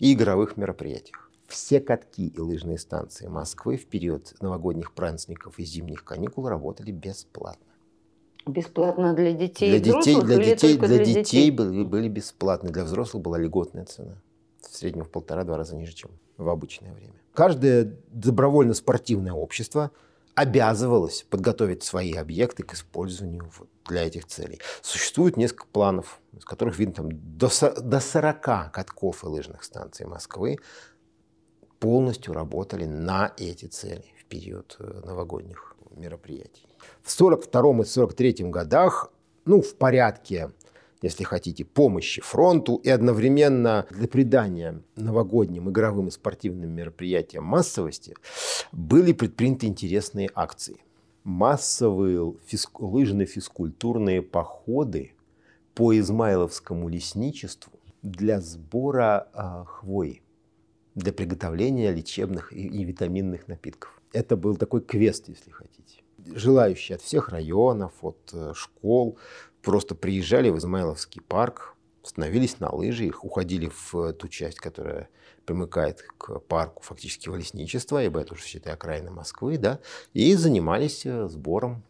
[0.01, 1.31] и игровых мероприятиях.
[1.46, 7.64] Все катки и лыжные станции Москвы в период новогодних праздников и зимних каникул работали бесплатно.
[8.44, 11.51] Бесплатно для детей для и детей, взрослых для детей, для, для детей, детей?
[11.51, 14.20] Были, были бесплатны, для взрослых была льготная цена.
[14.61, 17.14] В среднем в полтора-два раза ниже, чем в обычное время.
[17.35, 19.90] Каждое добровольно-спортивное общество
[20.38, 24.61] обязывалось подготовить свои объекты к использованию вот для этих целей.
[24.83, 30.59] Существует несколько планов, из которых видно там, до, до 40 катков и лыжных станций Москвы
[31.81, 36.68] полностью работали на эти цели в период э, новогодних мероприятий.
[37.03, 39.11] В 1942 и 1943 годах,
[39.44, 40.53] ну, в порядке,
[41.02, 48.14] если хотите, помощи фронту и одновременно для придания новогодним игровым и спортивным мероприятиям массовости
[48.72, 50.78] были предприняты интересные акции.
[51.24, 55.12] Массовые физк- лыжно-физкультурные походы
[55.74, 60.22] по Измайловскому лесничеству для сбора а, хвои
[60.94, 64.00] для приготовления лечебных и, и витаминных напитков.
[64.12, 66.02] Это был такой квест, если хотите.
[66.34, 69.18] Желающие от всех районов, от э, школ
[69.62, 75.09] просто приезжали в Измайловский парк, становились на лыжи, их уходили в ту часть, которая
[75.44, 79.81] примыкает к парку фактически в лесничество, ибо это уже, считай, окраина Москвы, да,
[80.12, 81.83] и занимались э, сбором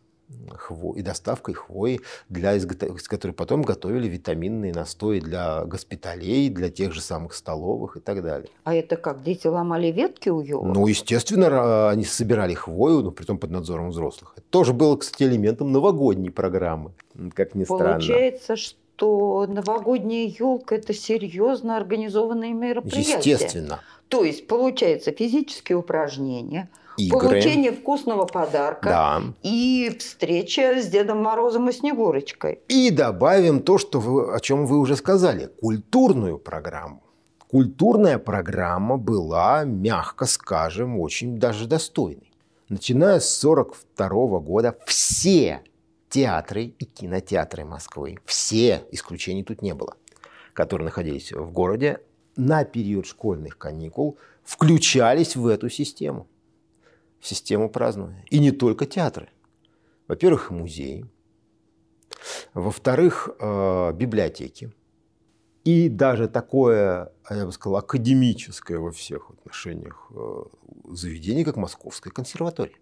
[0.50, 0.94] хво...
[0.94, 3.00] и доставкой хвои, для изготов...
[3.00, 8.22] с которой потом готовили витаминные настои для госпиталей, для тех же самых столовых и так
[8.22, 8.50] далее.
[8.64, 10.74] А это как, дети ломали ветки у елок?
[10.74, 14.34] Ну, естественно, они собирали хвою, но притом под надзором взрослых.
[14.36, 16.92] Это тоже было, кстати, элементом новогодней программы,
[17.34, 17.94] как ни странно.
[17.94, 23.18] Получается, что новогодняя елка это серьезно организованные мероприятия.
[23.18, 23.80] Естественно.
[24.08, 27.18] То есть, получается, физические упражнения, Игры.
[27.28, 29.22] получение вкусного подарка Да.
[29.42, 32.60] и встреча с Дедом Морозом и Снегурочкой.
[32.68, 37.02] И добавим то, что вы, о чем вы уже сказали, культурную программу.
[37.50, 42.30] Культурная программа была, мягко скажем, очень даже достойной.
[42.68, 45.62] Начиная с 1942 года все
[46.10, 49.94] театры и кинотеатры Москвы, все, исключений тут не было,
[50.52, 52.00] которые находились в городе,
[52.36, 56.26] на период школьных каникул включались в эту систему,
[57.20, 58.24] систему празднования.
[58.30, 59.28] И не только театры.
[60.06, 61.06] Во-первых, музеи,
[62.54, 64.72] во-вторых, э, библиотеки.
[65.64, 70.44] И даже такое, я бы сказал, академическое во всех отношениях э,
[70.90, 72.76] заведение, как Московская консерватория.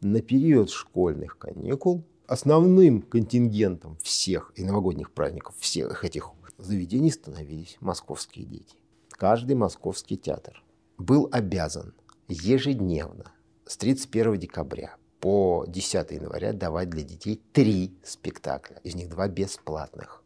[0.00, 8.46] На период школьных каникул основным контингентом всех и новогодних праздников всех этих заведений становились московские
[8.46, 8.76] дети.
[9.10, 10.62] Каждый московский театр
[10.96, 11.94] был обязан
[12.28, 13.33] ежедневно
[13.66, 20.22] с 31 декабря по 10 января давать для детей три спектакля, из них два бесплатных.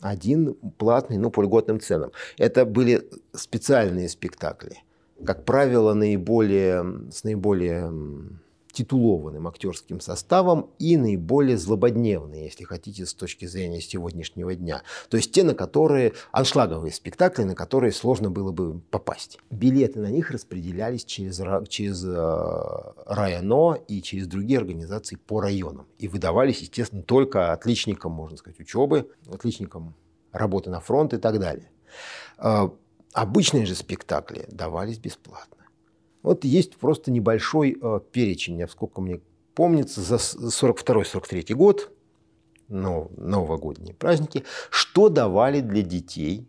[0.00, 2.12] Один платный, ну, по льготным ценам.
[2.38, 4.82] Это были специальные спектакли.
[5.26, 7.92] Как правило, наиболее, с наиболее
[8.72, 14.82] титулованным актерским составом и наиболее злободневные, если хотите, с точки зрения сегодняшнего дня.
[15.08, 19.38] То есть те, на которые, аншлаговые спектакли, на которые сложно было бы попасть.
[19.50, 25.86] Билеты на них распределялись через, через э, районо и через другие организации по районам.
[25.98, 29.94] И выдавались, естественно, только отличникам, можно сказать, учебы, отличникам
[30.32, 31.70] работы на фронт и так далее.
[32.38, 32.68] Э,
[33.12, 35.59] Обычные же спектакли давались бесплатно.
[36.22, 39.20] Вот есть просто небольшой э, перечень, сколько мне
[39.54, 41.90] помнится, за 42-43 год,
[42.68, 46.46] ну, новогодние праздники, что давали для детей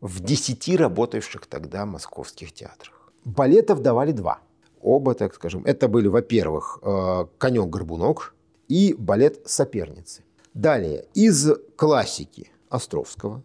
[0.00, 3.12] в 10 работавших тогда московских театрах.
[3.24, 4.40] Балетов давали два.
[4.80, 5.64] Оба, так скажем.
[5.64, 8.34] Это были, во-первых, э, «Конек-горбунок»
[8.68, 10.22] и балет «Соперницы».
[10.54, 13.42] Далее, из классики Островского,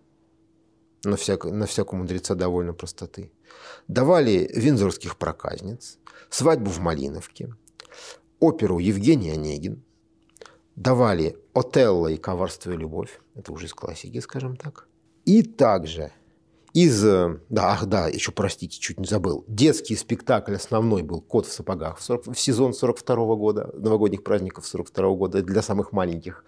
[1.03, 3.31] на, всяко, на всякую мудреца довольно простоты,
[3.87, 7.55] давали «Винзорских проказниц», «Свадьбу в Малиновке»,
[8.39, 9.83] оперу «Евгений Онегин»,
[10.75, 14.87] давали «Отелло и коварство и любовь», это уже из классики, скажем так,
[15.25, 16.11] и также
[16.73, 21.45] из, э, да, ах, да, еще, простите, чуть не забыл, детский спектакль основной был «Кот
[21.45, 26.43] в сапогах» в, 40 в сезон 42 года, новогодних праздников 42 года для самых маленьких,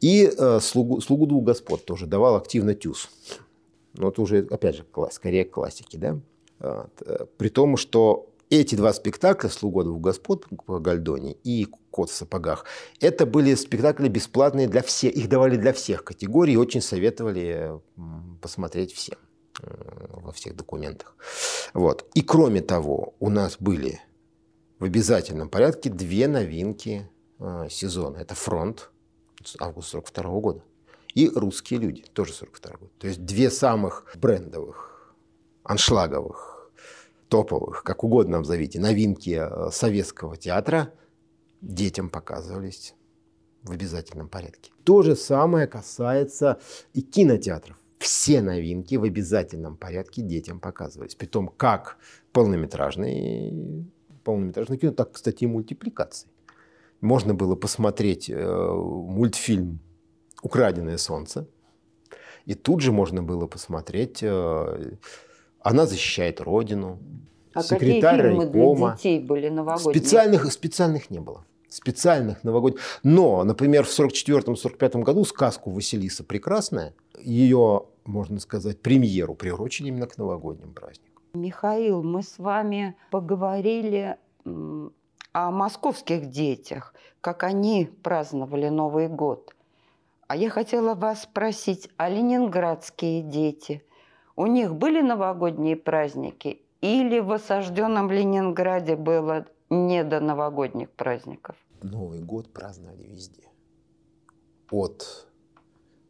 [0.00, 3.08] и э, «Слугу, «Слугу двух господ» тоже давал активно ТЮЗ.
[3.94, 6.20] Но это уже, опять же, класс, скорее классики, да?
[6.60, 6.86] Э,
[7.36, 12.64] При том, что эти два спектакля «Слуга двух господ» по Гальдоне и «Кот в сапогах»
[13.00, 17.72] это были спектакли бесплатные для всех, их давали для всех категорий очень советовали
[18.40, 19.18] посмотреть всем.
[19.60, 21.16] во всех документах.
[21.74, 22.08] Вот.
[22.14, 24.00] И кроме того, у нас были
[24.78, 27.08] в обязательном порядке две новинки
[27.40, 28.18] э, сезона.
[28.18, 28.90] Это «Фронт»
[29.60, 30.62] августа 42 года
[31.14, 32.90] и «Русские люди» тоже 42 год.
[32.98, 34.97] То есть две самых брендовых,
[35.68, 36.70] аншлаговых,
[37.28, 40.92] топовых, как угодно назовите, новинки э, советского театра
[41.60, 42.94] детям показывались
[43.62, 44.72] в обязательном порядке.
[44.84, 46.58] То же самое касается
[46.94, 47.76] и кинотеатров.
[47.98, 51.14] Все новинки в обязательном порядке детям показывались.
[51.14, 51.98] Притом как
[52.32, 53.84] полнометражные,
[54.24, 56.28] полнометражные кино, так, кстати, и мультипликации.
[57.00, 59.80] Можно было посмотреть э, мультфильм
[60.42, 61.46] «Украденное солнце»,
[62.46, 64.92] и тут же можно было посмотреть э,
[65.60, 66.98] «Она защищает Родину»,
[67.54, 68.86] а секретарь какие фильмы райкома.
[68.88, 70.00] для детей были новогодние?
[70.00, 72.80] Специальных, специальных не было специальных новогодних.
[73.02, 80.16] Но, например, в 1944-1945 году сказку «Василиса прекрасная», ее, можно сказать, премьеру приурочили именно к
[80.18, 81.22] новогодним праздникам.
[81.34, 89.54] Михаил, мы с вами поговорили о московских детях, как они праздновали Новый год.
[90.26, 93.82] А я хотела вас спросить, а ленинградские дети,
[94.38, 101.56] у них были новогодние праздники или в осажденном Ленинграде было не до новогодних праздников.
[101.82, 103.42] Новый год праздновали везде.
[104.70, 105.26] От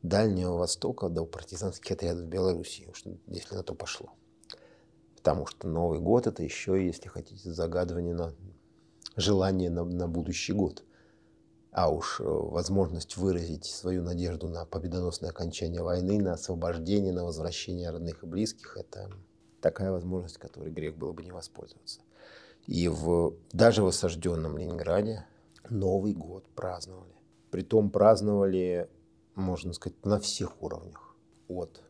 [0.03, 4.11] Дальнего Востока до партизанских отрядов Белоруссии, уж если на то пошло.
[5.17, 8.35] Потому что Новый год это еще, если хотите, загадывание на
[9.17, 10.85] желание на, на будущий год.
[11.79, 17.91] А уж э, возможность выразить свою надежду на победоносное окончание войны, на освобождение, на возвращение
[17.91, 19.13] родных и близких, это
[19.61, 22.01] такая возможность, которой грех было бы не воспользоваться.
[22.67, 25.25] И в, даже в осажденном Ленинграде
[25.71, 27.15] Новый год праздновали.
[27.53, 28.91] Притом праздновали,
[29.37, 31.15] можно сказать, на всех уровнях.
[31.47, 31.81] От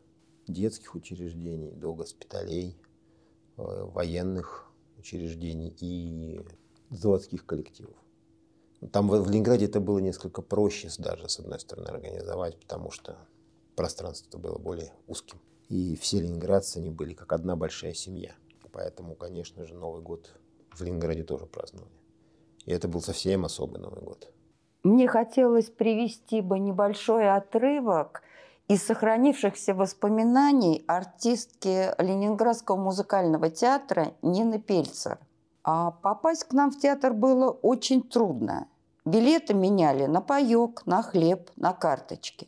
[0.47, 2.77] детских учреждений до госпиталей,
[3.57, 6.41] э, военных учреждений и
[6.91, 7.95] заводских коллективов.
[8.91, 13.17] Там в Ленинграде это было несколько проще даже, с одной стороны, организовать, потому что
[13.75, 15.39] пространство было более узким.
[15.67, 18.33] И все ленинградцы, они были как одна большая семья.
[18.71, 20.31] Поэтому, конечно же, Новый год
[20.71, 21.91] в Ленинграде тоже праздновали.
[22.65, 24.31] И это был совсем особый Новый год.
[24.83, 28.21] Мне хотелось привести бы небольшой отрывок
[28.69, 35.19] из сохранившихся воспоминаний артистки Ленинградского музыкального театра Нины Пельцер.
[35.63, 38.67] А попасть к нам в театр было очень трудно.
[39.05, 42.47] Билеты меняли на паёк, на хлеб, на карточки.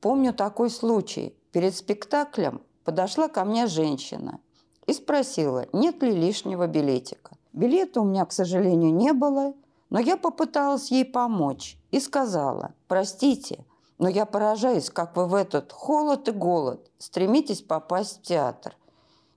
[0.00, 1.36] Помню такой случай.
[1.52, 4.40] Перед спектаклем подошла ко мне женщина
[4.86, 7.36] и спросила, нет ли лишнего билетика.
[7.52, 9.54] Билета у меня, к сожалению, не было,
[9.90, 13.64] но я попыталась ей помочь и сказала, простите,
[13.98, 18.76] но я поражаюсь, как вы в этот холод и голод стремитесь попасть в театр.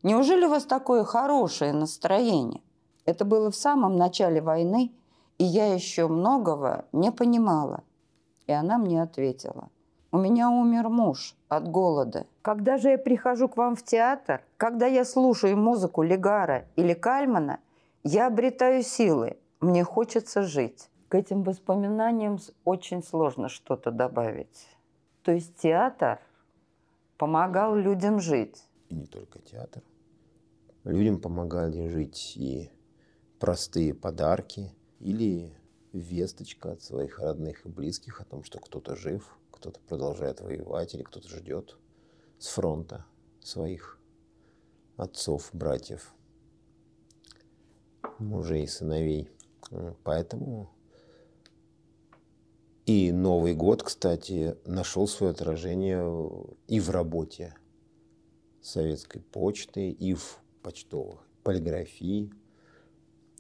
[0.04, 2.62] Неужели у вас такое хорошее настроение?
[3.06, 4.92] Это было в самом начале войны,
[5.38, 7.84] и я еще многого не понимала.
[8.48, 9.70] И она мне ответила,
[10.12, 12.28] у меня умер муж от голода.
[12.42, 17.60] Когда же я прихожу к вам в театр, когда я слушаю музыку Легара или Кальмана–
[18.06, 20.90] я обретаю силы, мне хочется жить.
[21.08, 24.68] К этим воспоминаниям очень сложно что-то добавить.
[25.22, 26.20] То есть театр
[27.18, 28.62] помогал людям жить.
[28.90, 29.84] И не только театр.
[30.84, 32.70] Людям помогали жить и
[33.44, 34.72] простые подарки
[35.02, 35.54] или
[35.92, 41.04] весточка от своих родных и близких о том, что кто-то жив, кто-то продолжает воевать или
[41.04, 41.76] кто-то ждет
[42.40, 43.06] с фронта
[43.42, 44.00] своих
[44.96, 46.14] отцов, братьев,
[48.18, 49.30] мужей сыновей.
[50.06, 50.72] Поэтому
[52.86, 56.02] и Новый год, кстати, нашел свое отражение
[56.70, 57.58] и в работе
[58.62, 62.32] советской почты, и в почтовых полиграфии.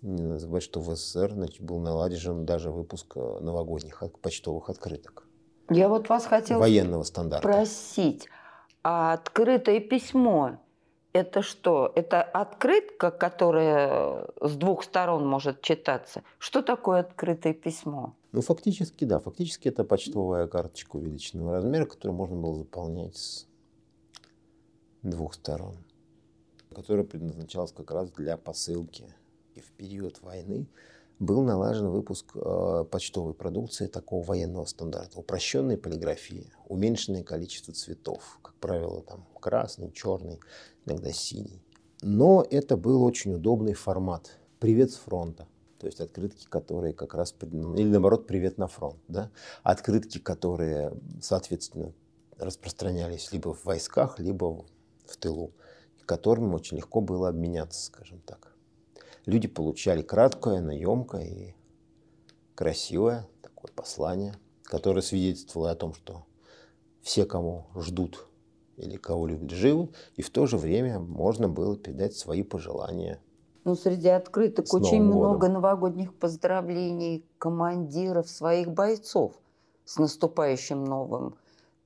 [0.04, 5.26] Не забывать, что в СССР значит, был наладен даже выпуск новогодних почтовых открыток.
[5.70, 7.48] Я вот вас хотела военного стандарта.
[7.48, 8.28] спросить,
[8.84, 10.60] а открытое письмо
[11.14, 11.92] это что?
[11.96, 16.24] Это открытка, которая с двух сторон может читаться?
[16.40, 18.16] Что такое открытое письмо?
[18.32, 19.20] Ну, фактически, да.
[19.20, 23.48] Фактически это почтовая карточка увеличенного размера, которую можно было заполнять с
[25.04, 25.78] двух сторон,
[26.76, 29.06] которая предназначалась как раз для посылки.
[29.62, 30.68] В период войны
[31.20, 35.20] был налажен выпуск э, почтовой продукции такого военного стандарта.
[35.20, 40.40] Упрощенной полиграфии, уменьшенное количество цветов, как правило, там красный, черный,
[40.86, 41.62] иногда синий.
[42.02, 44.38] Но это был очень удобный формат.
[44.60, 45.48] Привет с фронта.
[45.80, 48.98] То есть открытки, которые как раз, или наоборот, привет на фронт.
[49.08, 49.32] Да?
[49.64, 51.94] Открытки, которые, соответственно,
[52.38, 54.66] распространялись либо в войсках, либо
[55.06, 55.52] в тылу,
[56.06, 58.53] которым очень легко было обменяться, скажем так.
[59.26, 61.56] Люди получали краткое, наемкое и
[62.56, 66.26] красивое такое послание, которое свидетельствовало о том, что
[67.02, 68.28] все, кого ждут
[68.78, 73.20] или кого любят, живы, и в то же время можно было передать свои пожелания.
[73.64, 79.36] Ну, среди открыток С очень много новогодних поздравлений командиров своих бойцов
[79.86, 81.36] с наступающим новым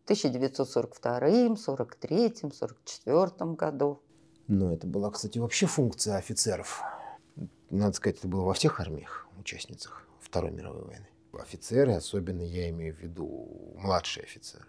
[0.05, 3.99] 1942, 43, 44 году.
[4.47, 6.81] Но это была, кстати, вообще функция офицеров.
[7.69, 11.07] Надо сказать, это было во всех армиях, участницах Второй мировой войны.
[11.33, 14.65] Офицеры, особенно я имею в виду младшие офицеры,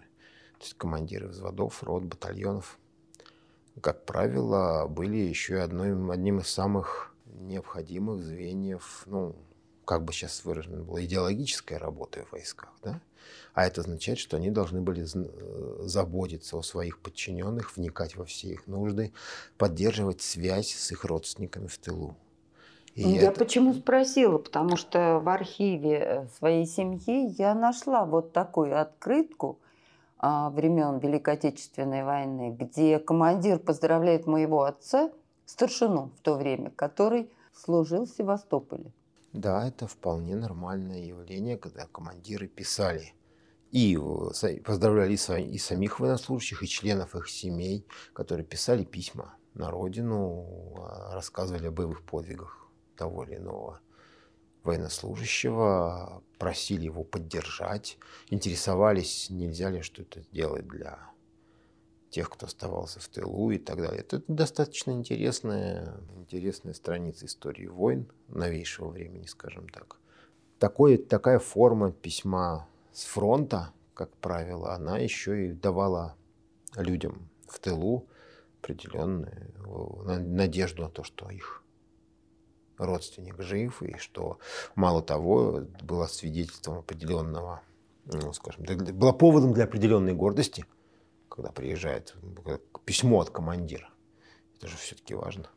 [0.58, 2.78] то есть командиры взводов, рот, батальонов,
[3.80, 9.36] как правило, были еще одной, одним из самых необходимых звеньев, ну,
[9.84, 13.00] как бы сейчас выражено было, идеологической работы в войсках, да?
[13.54, 18.48] А это означает, что они должны были э, заботиться о своих подчиненных, вникать во все
[18.48, 19.12] их нужды,
[19.56, 22.16] поддерживать связь с их родственниками в тылу.
[22.98, 23.38] И я это...
[23.38, 24.38] почему спросила?
[24.38, 29.60] Потому что в архиве э, своей семьи я нашла вот такую открытку
[30.18, 35.12] а, времен Великой Отечественной войны, где командир поздравляет моего отца,
[35.46, 38.92] старшину в то время, который служил в Севастополе.
[39.32, 43.14] Да, это вполне нормальное явление, когда командиры писали
[43.70, 43.96] и
[44.64, 51.68] поздравляли и самих военнослужащих, и членов их семей, которые писали письма на родину, а, рассказывали
[51.68, 52.67] о боевых подвигах
[52.98, 53.80] того или иного
[54.64, 57.96] военнослужащего, просили его поддержать,
[58.28, 60.98] интересовались, нельзя ли что-то сделать для
[62.10, 64.00] тех, кто оставался в тылу и так далее.
[64.00, 69.96] Это достаточно интересная, интересная страница истории войн новейшего времени, скажем так.
[70.58, 76.16] Такое, такая форма письма с фронта, как правило, она еще и давала
[76.76, 78.06] людям в тылу
[78.60, 79.52] определенную
[80.20, 81.62] надежду на то, что их
[82.78, 84.38] родственник жив, и что,
[84.74, 87.62] мало того, было свидетельством определенного,
[88.06, 90.64] ну, скажем, было поводом для определенной гордости,
[91.28, 92.14] когда приезжает
[92.84, 93.90] письмо от командира.
[94.56, 95.48] Это же все-таки важно.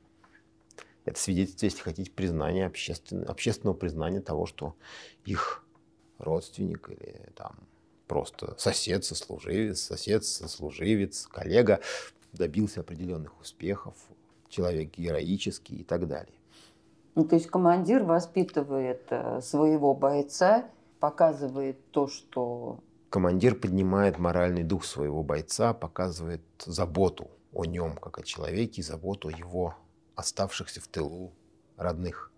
[1.06, 3.28] Это свидетельство, если хотите, признания обществен...
[3.28, 4.76] общественного признания того, что
[5.26, 5.66] их
[6.20, 7.68] родственник или там
[8.08, 11.80] просто сосед, сослуживец, сосед, сослуживец, коллега
[12.34, 13.96] добился определенных успехов,
[14.50, 16.41] человек героический и так далее.
[17.16, 20.66] Ну, то есть командир воспитывает э, своего бойца,
[21.00, 22.80] показывает то, что...
[23.10, 29.32] Командир поднимает моральный дух своего бойца, показывает заботу о нем, как о человеке, заботу о
[29.32, 29.76] его
[30.16, 31.34] оставшихся в тылу
[31.76, 32.32] родных.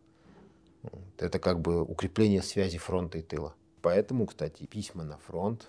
[1.18, 3.54] Это как бы укрепление связи фронта и тыла.
[3.82, 5.68] Поэтому, кстати, письма на фронт,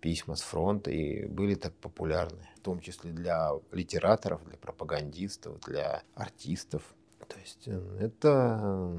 [0.00, 6.02] письма с фронта и были так популярны, в том числе для литераторов, для пропагандистов, для
[6.14, 6.94] артистов.
[7.34, 8.98] То есть э, это э,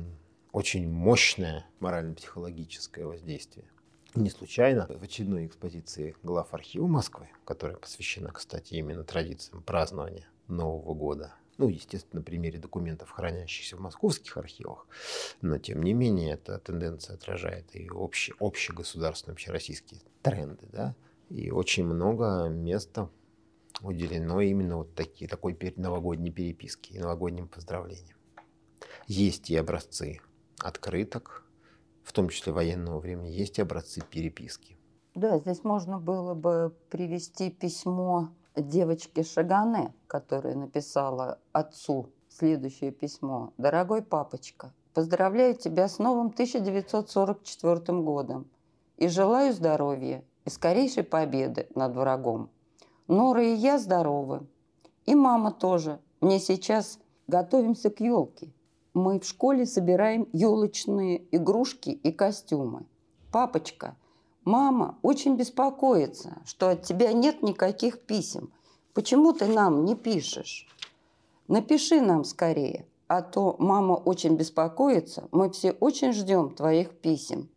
[0.52, 3.66] очень мощное морально-психологическое воздействие.
[4.14, 10.94] Не случайно в очередной экспозиции глав архива Москвы, которая посвящена, кстати, именно традициям празднования Нового
[10.94, 14.86] года, ну, естественно, на примере документов, хранящихся в московских архивах,
[15.42, 20.94] но, тем не менее, эта тенденция отражает и общий, общегосударственные, общероссийские тренды, да,
[21.30, 23.10] и очень много места
[23.82, 28.15] уделено именно вот такие, такой новогодней переписке и новогодним поздравлениям.
[29.08, 30.20] Есть и образцы
[30.60, 31.46] открыток,
[32.04, 34.78] в том числе военного времени, есть и образцы переписки.
[35.16, 43.54] Да, здесь можно было бы привести письмо девочки Шагане, которая написала отцу следующее письмо.
[43.58, 48.48] «Дорогой папочка, поздравляю тебя с новым 1944 годом
[48.98, 52.50] и желаю здоровья и скорейшей победы над врагом.
[53.08, 54.48] Нора и я здоровы.
[55.06, 56.00] И мама тоже.
[56.22, 58.52] Мне сейчас готовимся к елке.
[58.96, 62.88] Мы в школе собираем елочные игрушки и костюмы.
[63.32, 63.96] Папочка,
[64.44, 68.52] мама очень беспокоится, что от тебя нет никаких писем.
[68.96, 70.68] Почему ты нам не пишешь?
[71.48, 75.28] Напиши нам скорее, а то мама очень беспокоится.
[75.32, 77.50] Мы все очень ждем твоих писем.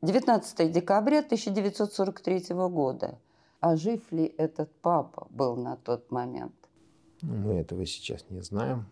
[0.00, 3.18] 19 декабря 1943 года
[3.60, 6.54] а жив ли этот папа был на тот момент?
[7.22, 8.86] Мы этого сейчас не знаем.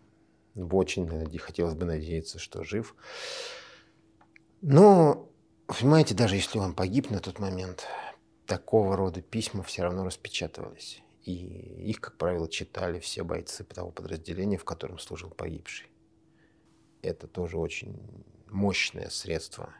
[0.55, 2.95] Очень хотелось бы надеяться, что жив.
[4.61, 5.29] Но,
[5.67, 7.85] понимаете, даже если он погиб на тот момент,
[8.45, 11.01] такого рода письма все равно распечатывались.
[11.23, 15.87] И их, как правило, читали все бойцы того подразделения, в котором служил погибший.
[17.01, 17.99] Это тоже очень
[18.47, 19.73] мощное средство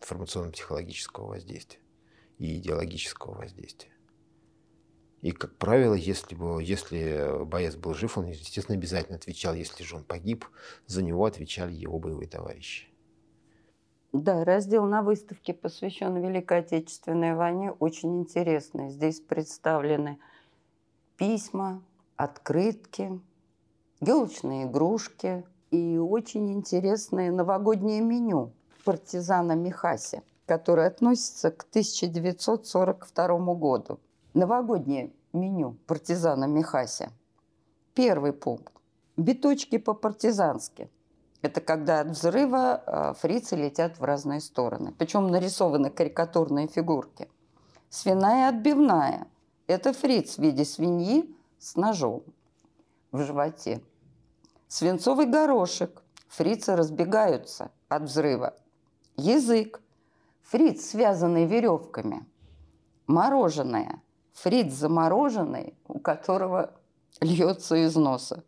[0.00, 1.80] информационно-психологического воздействия
[2.38, 3.95] и идеологического воздействия.
[5.26, 9.54] И, как правило, если, бы, если боец был жив, он, естественно, обязательно отвечал.
[9.54, 10.44] Если же он погиб,
[10.86, 12.86] за него отвечали его боевые товарищи.
[14.12, 18.90] Да, раздел на выставке, посвященный Великой Отечественной войне, очень интересный.
[18.90, 20.20] Здесь представлены
[21.16, 21.82] письма,
[22.14, 23.20] открытки,
[24.00, 28.52] елочные игрушки и очень интересное новогоднее меню
[28.84, 33.98] партизана Михаси, которое относится к 1942 году.
[34.36, 37.10] Новогоднее меню партизана Михася.
[37.94, 38.70] Первый пункт.
[39.16, 40.90] Биточки по-партизански.
[41.40, 44.92] Это когда от взрыва э, фрицы летят в разные стороны.
[44.98, 47.30] Причем нарисованы карикатурные фигурки.
[47.88, 49.26] Свиная отбивная.
[49.68, 52.22] Это фриц в виде свиньи с ножом
[53.12, 53.80] в животе.
[54.68, 56.02] Свинцовый горошек.
[56.28, 58.54] Фрицы разбегаются от взрыва.
[59.16, 59.80] Язык.
[60.42, 62.26] Фриц, связанный веревками.
[63.06, 64.02] Мороженое.
[64.36, 66.74] Фриц замороженный, у которого
[67.22, 68.44] льется из носа.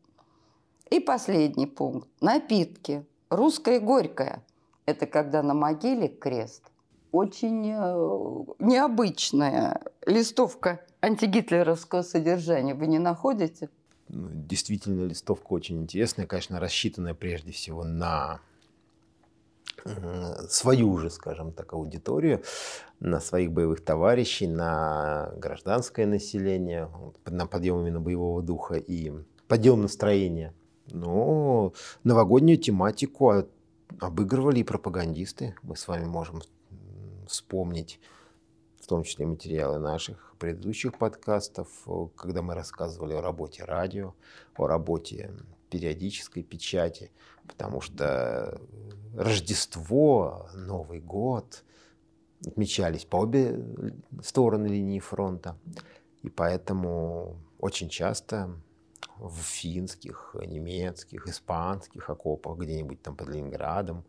[0.91, 2.09] И последний пункт.
[2.21, 3.07] Напитки.
[3.31, 4.45] Русское горькое.
[4.85, 6.63] Это когда на могиле крест.
[7.11, 12.75] Очень э, необычная листовка антигитлеровского содержания.
[12.75, 13.71] Вы не находите?
[14.09, 18.41] Ну, действительно, листовка очень интересная, конечно, рассчитанная прежде всего на
[20.49, 22.43] свою уже, скажем так, аудиторию,
[23.01, 26.91] на своих боевых товарищей, на гражданское население,
[27.27, 29.13] на подъем именно боевого духа и
[29.47, 30.53] подъем настроения.
[30.91, 31.73] Но
[32.05, 33.45] новогоднюю тематику
[34.01, 35.55] обыгрывали и пропагандисты.
[35.63, 36.43] Мы с вами можем
[37.27, 38.01] вспомнить
[38.81, 41.69] в том числе материалы наших предыдущих подкастов,
[42.17, 44.15] когда мы рассказывали о работе радио,
[44.57, 45.31] о работе
[45.69, 47.11] периодической печати,
[47.49, 48.61] потому что
[49.17, 51.65] Рождество, Новый год
[52.47, 53.65] отмечались по обе
[54.23, 55.57] стороны линии фронта.
[56.23, 58.51] И поэтому очень часто
[59.17, 64.05] в финских, немецких, испанских окопах, где-нибудь там под Ленинградом,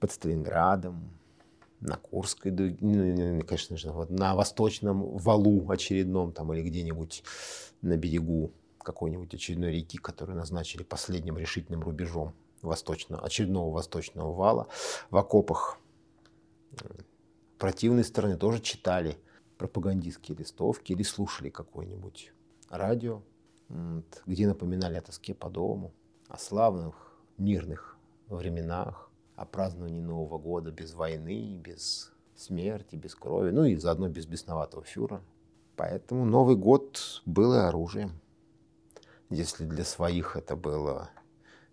[0.00, 1.10] под Сталинградом,
[1.80, 7.22] на Курской дуге, ну, конечно же, вот на восточном валу очередном там или где-нибудь
[7.80, 14.68] на берегу какой-нибудь очередной реки, которую назначили последним решительным рубежом восточного, очередного восточного вала,
[15.10, 15.78] в окопах
[17.58, 19.18] противной стороны тоже читали
[19.58, 22.32] пропагандистские листовки или слушали какое-нибудь
[22.70, 23.22] радио,
[24.26, 25.92] где напоминали о тоске по дому,
[26.28, 27.96] о славных мирных
[28.28, 34.26] временах, о праздновании Нового года без войны, без смерти, без крови, ну и заодно без
[34.26, 35.22] бесноватого фюра.
[35.76, 38.20] Поэтому Новый год был и оружием.
[39.28, 41.10] Если для своих это было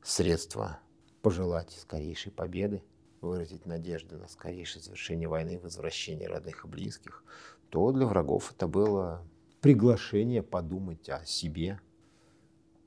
[0.03, 0.79] средство
[1.21, 2.83] пожелать скорейшей победы,
[3.21, 7.23] выразить надежды на скорейшее завершение войны и возвращение родных и близких,
[7.69, 9.23] то для врагов это было
[9.61, 11.79] приглашение подумать о себе,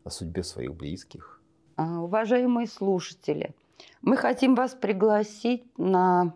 [0.05, 1.43] о судьбе своих близких.
[1.77, 3.55] А, уважаемые слушатели,
[4.03, 6.35] мы хотим вас пригласить на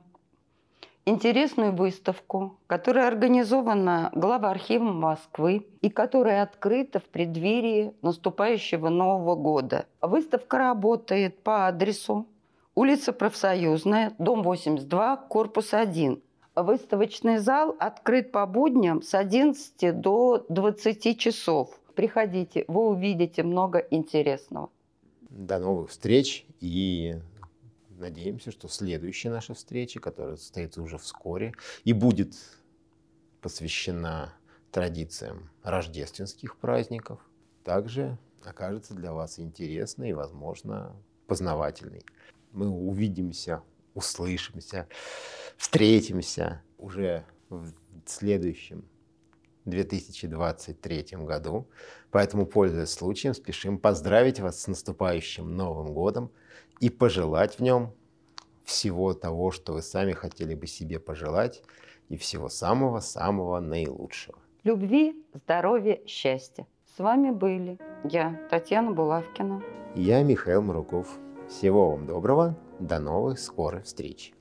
[1.07, 9.87] интересную выставку, которая организована главархивом Москвы и которая открыта в преддверии наступающего Нового года.
[10.01, 12.27] Выставка работает по адресу
[12.75, 16.23] улица Профсоюзная, дом 82, корпус 1.
[16.57, 21.81] Выставочный зал открыт по будням с 11 до 20 часов.
[21.95, 24.71] Приходите, вы увидите много интересного.
[25.31, 27.17] До новых встреч и
[28.05, 32.35] Надеемся, что следующая наша встреча, которая состоится уже вскоре и будет
[33.41, 34.35] посвящена
[34.71, 37.19] традициям рождественских праздников,
[37.65, 40.95] также окажется для вас интересной и, возможно,
[41.27, 42.05] познавательной.
[42.53, 43.63] Мы увидимся,
[43.95, 44.87] услышимся,
[45.57, 47.73] встретимся уже в
[48.05, 48.85] следующем
[49.65, 51.67] 2023 году.
[52.11, 56.31] Поэтому, пользуясь случаем, спешим поздравить вас с наступающим Новым годом–
[56.81, 57.93] и пожелать в нем
[58.65, 61.63] всего того, что вы сами хотели бы себе пожелать,
[62.09, 64.39] и всего самого-самого наилучшего.
[64.63, 66.67] Любви, здоровья, счастья.
[66.97, 69.63] С вами были я, Татьяна Булавкина.
[69.95, 71.09] Я, Михаил Маруков.
[71.49, 72.57] Всего вам доброго.
[72.79, 74.34] До новых скорых встреч.